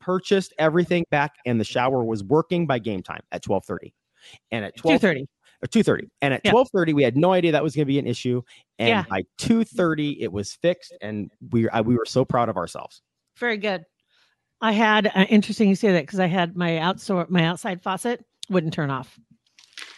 purchased 0.00 0.52
everything 0.58 1.04
back, 1.10 1.32
and 1.46 1.58
the 1.58 1.64
shower 1.64 2.04
was 2.04 2.22
working 2.22 2.66
by 2.66 2.78
game 2.78 3.02
time 3.02 3.22
at 3.32 3.42
twelve 3.42 3.64
thirty. 3.64 3.94
And 4.50 4.64
at 4.64 4.74
Two 4.76 4.82
twelve 4.82 5.00
thirty. 5.00 5.26
or 5.62 5.66
two 5.68 5.82
thirty, 5.82 6.08
and 6.22 6.34
at 6.34 6.40
Yeah. 6.44 6.50
twelve 6.52 6.68
thirty 6.70 6.92
we 6.92 7.02
had 7.02 7.16
no 7.16 7.32
idea 7.32 7.52
that 7.52 7.62
was 7.62 7.74
going 7.74 7.84
to 7.86 7.92
be 7.92 7.98
an 7.98 8.06
issue, 8.06 8.42
and 8.78 8.88
Yeah. 8.88 9.04
by 9.08 9.24
two 9.38 9.64
thirty 9.64 10.20
it 10.22 10.32
was 10.32 10.52
fixed, 10.54 10.94
and 11.00 11.30
we 11.50 11.68
I, 11.68 11.80
we 11.80 11.96
were 11.96 12.06
so 12.06 12.24
proud 12.24 12.48
of 12.48 12.56
ourselves. 12.56 13.02
Very 13.38 13.56
good. 13.56 13.84
I 14.60 14.72
had 14.72 15.08
uh, 15.14 15.26
interesting 15.28 15.68
you 15.68 15.74
say 15.76 15.92
that 15.92 16.02
because 16.02 16.20
I 16.20 16.26
had 16.26 16.56
my 16.56 16.78
outside 16.78 17.28
my 17.30 17.44
outside 17.44 17.82
faucet 17.82 18.24
wouldn't 18.48 18.72
turn 18.74 18.90
off. 18.90 19.18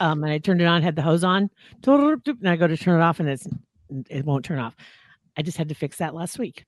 Um, 0.01 0.23
and 0.25 0.33
I 0.33 0.39
turned 0.39 0.61
it 0.61 0.65
on, 0.67 0.83
had 0.83 0.97
the 0.97 1.03
hose 1.03 1.25
on, 1.25 1.51
and 1.87 2.49
I 2.49 2.57
go 2.57 2.67
to 2.67 2.77
turn 2.77 3.01
it 3.01 3.03
off, 3.05 3.21
and 3.21 3.29
it's 3.29 3.47
it 4.11 4.25
won't 4.25 4.45
turn 4.45 4.59
off. 4.59 4.75
I 5.37 5.43
just 5.43 5.57
had 5.57 5.69
to 5.69 5.75
fix 5.75 5.99
that 5.99 6.15
last 6.15 6.39
week. 6.39 6.65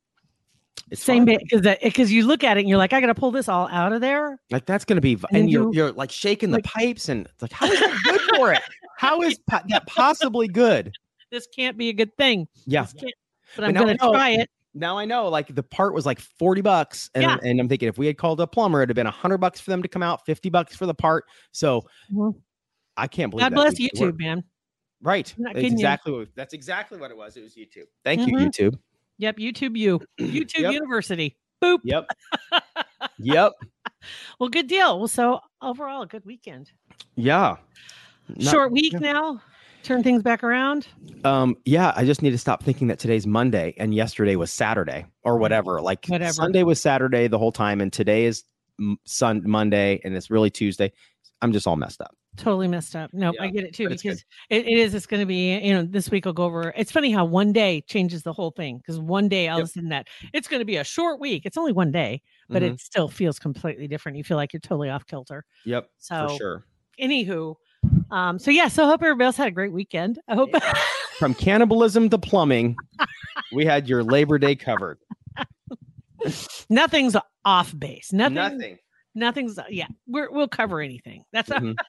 It's 0.91 1.03
Same 1.03 1.25
because 1.25 1.61
because 1.83 2.11
you 2.13 2.27
look 2.27 2.43
at 2.43 2.57
it 2.57 2.61
and 2.61 2.69
you're 2.69 2.79
like, 2.79 2.93
I 2.93 3.01
got 3.01 3.07
to 3.07 3.15
pull 3.15 3.31
this 3.31 3.49
all 3.49 3.69
out 3.69 3.93
of 3.93 4.01
there. 4.01 4.41
Like 4.51 4.67
that's 4.67 4.85
going 4.85 4.97
to 4.97 5.01
be, 5.01 5.15
then 5.15 5.27
and 5.33 5.51
you're 5.51 5.65
you- 5.67 5.73
you're 5.75 5.93
like 5.93 6.11
shaking 6.11 6.51
like- 6.51 6.65
the 6.65 6.69
pipes, 6.69 7.09
and 7.09 7.27
it's 7.27 7.43
like 7.43 7.53
how 7.53 7.67
is 7.67 7.79
that 7.79 8.01
good 8.05 8.21
for 8.37 8.53
it? 8.53 8.63
How 8.97 9.23
is 9.23 9.39
po- 9.49 9.61
that 9.69 9.87
possibly 9.87 10.49
good? 10.49 10.93
This 11.31 11.47
can't 11.55 11.79
be 11.79 11.91
a 11.91 11.93
good 11.93 12.17
thing. 12.17 12.49
Yeah. 12.67 12.89
But 13.01 13.13
But 13.55 13.65
I'm 13.67 13.73
now 13.75 13.83
I 13.83 13.85
going 13.85 13.99
to 13.99 14.05
know- 14.05 14.13
try 14.13 14.31
it. 14.31 14.51
Now 14.75 14.99
I 14.99 15.05
know, 15.05 15.29
like 15.29 15.55
the 15.55 15.63
part 15.63 15.95
was 15.95 16.05
like 16.05 16.19
forty 16.19 16.61
bucks, 16.61 17.09
and, 17.15 17.23
Yeah. 17.23 17.37
and 17.43 17.61
I'm 17.61 17.69
thinking 17.69 17.89
if 17.89 17.99
we 17.99 18.07
had 18.07 18.19
called 18.19 18.41
a 18.41 18.49
plumber, 18.49 18.81
it'd 18.81 18.89
have 18.91 18.97
been 18.97 19.07
hundred 19.07 19.39
bucks 19.39 19.61
for 19.61 19.71
them 19.71 19.81
to 19.83 19.89
come 19.89 20.03
out, 20.03 20.27
fifty 20.27 20.49
bucks 20.51 20.75
for 20.75 20.87
the 20.87 20.95
part. 20.95 21.25
So 21.53 21.83
Mhm. 22.13 22.35
I 22.97 23.07
can't 23.07 23.31
believe. 23.31 23.45
God 23.45 23.55
bless 23.55 23.75
YouTube, 23.81 24.19
man. 24.19 24.43
Right. 25.03 25.33
That's 25.39 25.61
you. 25.61 25.67
exactly 25.69 26.13
what 26.13 26.29
that's 26.35 26.53
exactly 26.53 26.99
what 26.99 27.13
it 27.13 27.17
was. 27.17 27.37
It 27.37 27.43
was 27.43 27.55
YouTube. 27.55 27.87
Thank 28.05 28.23
Mhm. 28.23 28.27
you, 28.29 28.37
YouTube. 28.39 28.79
Yep, 29.21 29.37
YouTube 29.37 29.77
you. 29.77 30.01
YouTube 30.19 30.61
Yep. 30.61 30.73
University. 30.73 31.37
Boop. 31.63 31.81
Yep. 31.85 32.07
yep. 33.19 33.53
Well, 34.39 34.49
good 34.49 34.67
deal. 34.67 34.99
Well, 34.99 35.09
so 35.09 35.41
overall, 35.61 36.03
a 36.03 36.07
good 36.07 36.25
weekend. 36.25 36.73
Yeah. 37.17 37.57
Not- 38.29 38.51
Short 38.51 38.73
week 38.73 38.95
yeah. 38.95 38.99
now. 39.01 39.43
Turn 39.83 40.03
things 40.03 40.23
back 40.23 40.43
around. 40.43 40.89
Um, 41.25 41.55
yeah, 41.65 41.93
I 41.97 42.05
just 42.05 42.23
need 42.23 42.31
to 42.31 42.39
stop 42.39 42.63
thinking 42.63 42.89
that 42.89 42.99
today's 42.99 43.27
Monday 43.27 43.75
and 43.79 43.95
yesterday 43.95 44.37
was 44.37 44.53
Saturday 44.53 45.07
or 45.23 45.39
whatever. 45.39 45.81
Like 45.81 46.07
Whatever. 46.07 46.33
Sunday 46.33 46.63
was 46.63 46.81
Saturday 46.81 47.29
the 47.29 47.39
whole 47.39 47.53
time, 47.53 47.81
and 47.81 47.91
today 47.93 48.25
is 48.25 48.45
Sun 49.07 49.43
Monday, 49.47 50.01
and 50.05 50.15
it's 50.15 50.31
really 50.31 50.51
Tuesday. 50.51 50.93
I'm 51.43 51.53
just 51.53 51.67
all 51.67 51.77
messed 51.77 52.03
up. 52.03 52.15
Totally 52.37 52.69
messed 52.69 52.95
up. 52.97 53.11
Nope, 53.13 53.37
I 53.41 53.49
get 53.49 53.65
it 53.65 53.75
too 53.75 53.85
but 53.87 53.93
it's 53.95 54.03
good. 54.03 54.11
because 54.11 54.25
it, 54.51 54.67
it 54.67 54.79
is. 54.79 54.95
It's 54.95 55.07
going 55.07 55.21
to 55.21 55.27
be. 55.27 55.59
You 55.59 55.75
know, 55.75 55.83
this 55.83 56.11
week 56.11 56.25
will 56.25 56.33
go 56.33 56.45
over. 56.45 56.73
It's 56.77 56.93
funny 56.93 57.11
how 57.11 57.25
one 57.25 57.53
day 57.53 57.81
changes 57.83 58.23
the 58.23 58.33
whole 58.33 58.51
thing 58.53 58.79
because 58.79 58.99
one 59.01 59.29
day 59.29 59.49
all 59.49 59.59
of 59.61 59.65
a 59.65 59.69
sudden 59.69 59.89
that 59.91 60.07
it's 60.33 60.47
going 60.49 60.61
to 60.61 60.65
be 60.65 60.77
a 60.77 60.85
short 60.85 61.21
week. 61.21 61.45
It's 61.45 61.57
only 61.59 61.73
one 61.73 61.91
day, 61.91 62.23
but 62.49 62.63
Mhm. 62.63 62.75
it 62.75 62.81
still 62.81 63.09
feels 63.09 63.39
completely 63.39 63.89
different. 63.89 64.17
You 64.17 64.25
feel 64.25 64.37
like 64.37 64.53
you're 64.53 64.61
totally 64.61 64.91
off 64.91 65.07
kilter. 65.07 65.45
Yep, 65.65 65.91
So, 65.99 66.29
for 66.29 66.37
sure. 66.37 66.67
anywho, 67.01 67.57
um, 68.11 68.39
so 68.39 68.51
yeah, 68.51 68.69
so 68.69 68.85
I 68.85 68.87
hope 68.87 69.03
everybody 69.03 69.27
else 69.27 69.37
had 69.37 69.49
a 69.49 69.53
great 69.53 69.73
weekend. 69.73 70.19
I 70.29 70.35
hope. 70.37 70.51
From 71.19 71.35
cannibalism 71.35 72.09
to 72.11 72.17
plumbing, 72.19 72.77
we 73.53 73.67
had 73.67 73.89
your 73.89 74.03
Labor 74.03 74.39
Day 74.39 74.55
covered. 74.57 74.99
Nothing's 76.71 77.17
off 77.45 77.77
base. 77.79 78.13
Nothing. 78.13 78.35
Nothing. 78.35 78.79
Nothing's. 79.15 79.59
Yeah, 79.69 79.87
we're, 80.07 80.31
we'll 80.31 80.49
cover 80.49 80.81
anything. 80.81 81.25
That's. 81.33 81.49
Mhm. 81.51 81.77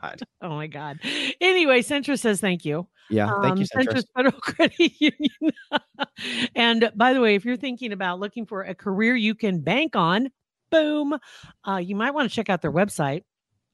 God. 0.00 0.20
Oh 0.42 0.50
my 0.50 0.66
God. 0.66 1.00
Anyway, 1.40 1.80
Centra 1.82 2.18
says 2.18 2.40
thank 2.40 2.64
you. 2.64 2.86
Yeah. 3.10 3.26
Thank 3.42 3.58
you, 3.58 3.66
Um, 3.74 3.82
Centris. 3.86 3.94
Centris 3.94 4.04
Federal 4.14 4.32
Credit 4.40 4.92
Union. 5.00 5.52
and 6.54 6.90
by 6.94 7.12
the 7.12 7.20
way, 7.20 7.34
if 7.34 7.44
you're 7.44 7.56
thinking 7.56 7.92
about 7.92 8.20
looking 8.20 8.46
for 8.46 8.62
a 8.62 8.74
career 8.74 9.16
you 9.16 9.34
can 9.34 9.60
bank 9.62 9.96
on, 9.96 10.28
boom, 10.70 11.16
uh, 11.66 11.76
you 11.78 11.96
might 11.96 12.12
want 12.12 12.28
to 12.28 12.34
check 12.34 12.48
out 12.50 12.62
their 12.62 12.72
website. 12.72 13.22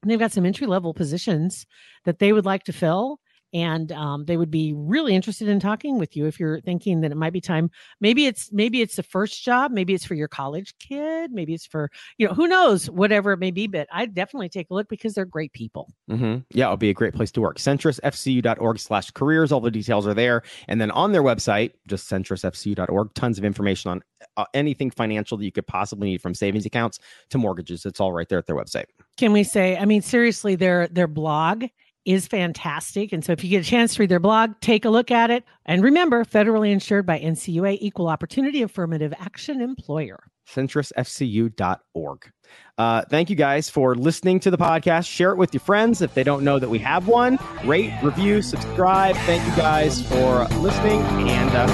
They've 0.05 0.19
got 0.19 0.31
some 0.31 0.45
entry 0.45 0.67
level 0.67 0.93
positions 0.93 1.65
that 2.05 2.19
they 2.19 2.33
would 2.33 2.45
like 2.45 2.63
to 2.65 2.73
fill. 2.73 3.19
And 3.53 3.91
um, 3.91 4.25
they 4.25 4.37
would 4.37 4.49
be 4.51 4.73
really 4.75 5.13
interested 5.15 5.47
in 5.47 5.59
talking 5.59 5.99
with 5.99 6.15
you 6.15 6.25
if 6.25 6.39
you're 6.39 6.59
thinking 6.61 7.01
that 7.01 7.11
it 7.11 7.17
might 7.17 7.33
be 7.33 7.41
time. 7.41 7.69
Maybe 8.01 8.25
it's 8.25 8.51
maybe 8.51 8.81
it's 8.81 8.95
the 8.95 9.03
first 9.03 9.43
job, 9.43 9.71
maybe 9.71 9.93
it's 9.93 10.05
for 10.05 10.15
your 10.15 10.27
college 10.27 10.73
kid, 10.79 11.31
maybe 11.31 11.53
it's 11.53 11.65
for 11.65 11.89
you 12.17 12.27
know 12.27 12.33
who 12.33 12.47
knows 12.47 12.89
whatever 12.89 13.31
it 13.33 13.37
may 13.39 13.51
be. 13.51 13.67
But 13.67 13.87
I'd 13.91 14.13
definitely 14.15 14.49
take 14.49 14.67
a 14.71 14.73
look 14.73 14.89
because 14.89 15.13
they're 15.13 15.25
great 15.25 15.53
people. 15.53 15.93
hmm 16.09 16.37
Yeah, 16.51 16.65
it'll 16.65 16.77
be 16.77 16.89
a 16.89 16.93
great 16.93 17.13
place 17.13 17.31
to 17.33 17.41
work. 17.41 17.57
CentrisFCU.org 17.57 18.79
slash 18.79 19.11
careers. 19.11 19.51
All 19.51 19.61
the 19.61 19.71
details 19.71 20.07
are 20.07 20.13
there. 20.13 20.41
And 20.67 20.81
then 20.81 20.91
on 20.91 21.11
their 21.11 21.23
website, 21.23 21.71
just 21.87 22.09
CentrisFCU.org, 22.09 23.13
tons 23.13 23.37
of 23.37 23.45
information 23.45 23.91
on 23.91 24.01
uh, 24.37 24.45
anything 24.53 24.89
financial 24.89 25.37
that 25.37 25.45
you 25.45 25.51
could 25.51 25.67
possibly 25.67 26.09
need 26.09 26.21
from 26.21 26.33
savings 26.33 26.65
accounts 26.65 26.99
to 27.29 27.37
mortgages. 27.37 27.85
It's 27.85 27.99
all 27.99 28.11
right 28.13 28.27
there 28.27 28.39
at 28.39 28.47
their 28.47 28.55
website. 28.55 28.85
can 29.17 29.31
we 29.31 29.43
say 29.43 29.77
i 29.77 29.85
mean 29.85 30.01
seriously 30.01 30.55
their 30.55 30.87
their 30.87 31.07
blog 31.07 31.65
is 32.05 32.27
fantastic 32.27 33.11
and 33.11 33.23
so 33.23 33.31
if 33.31 33.43
you 33.43 33.49
get 33.49 33.65
a 33.65 33.69
chance 33.69 33.95
to 33.95 34.01
read 34.01 34.09
their 34.09 34.19
blog 34.19 34.51
take 34.61 34.85
a 34.85 34.89
look 34.89 35.11
at 35.11 35.29
it 35.31 35.43
and 35.65 35.83
remember 35.83 36.23
federally 36.25 36.71
insured 36.71 37.05
by 37.05 37.19
ncua 37.19 37.77
equal 37.79 38.07
opportunity 38.07 38.61
affirmative 38.61 39.13
action 39.19 39.61
employer 39.61 40.19
CentrisFCU.org. 40.47 42.31
Uh, 42.77 43.03
thank 43.09 43.29
you 43.29 43.35
guys 43.35 43.69
for 43.69 43.95
listening 43.95 44.39
to 44.41 44.51
the 44.51 44.57
podcast. 44.57 45.07
Share 45.07 45.31
it 45.31 45.37
with 45.37 45.53
your 45.53 45.61
friends 45.61 46.01
if 46.01 46.13
they 46.13 46.23
don't 46.23 46.43
know 46.43 46.59
that 46.59 46.69
we 46.69 46.79
have 46.79 47.07
one. 47.07 47.37
Rate, 47.65 47.93
review, 48.03 48.41
subscribe. 48.41 49.15
Thank 49.17 49.45
you 49.47 49.55
guys 49.55 50.01
for 50.07 50.45
listening 50.59 51.01
and 51.29 51.49
uh, 51.49 51.67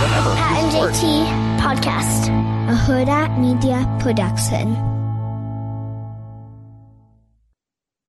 whatever. 0.00 0.34
Pat 0.34 0.64
and 0.64 0.94
JT 0.94 1.60
Podcast, 1.60 2.28
a 2.68 2.76
Huda 2.76 3.38
Media 3.38 3.86
Production. 4.00 4.97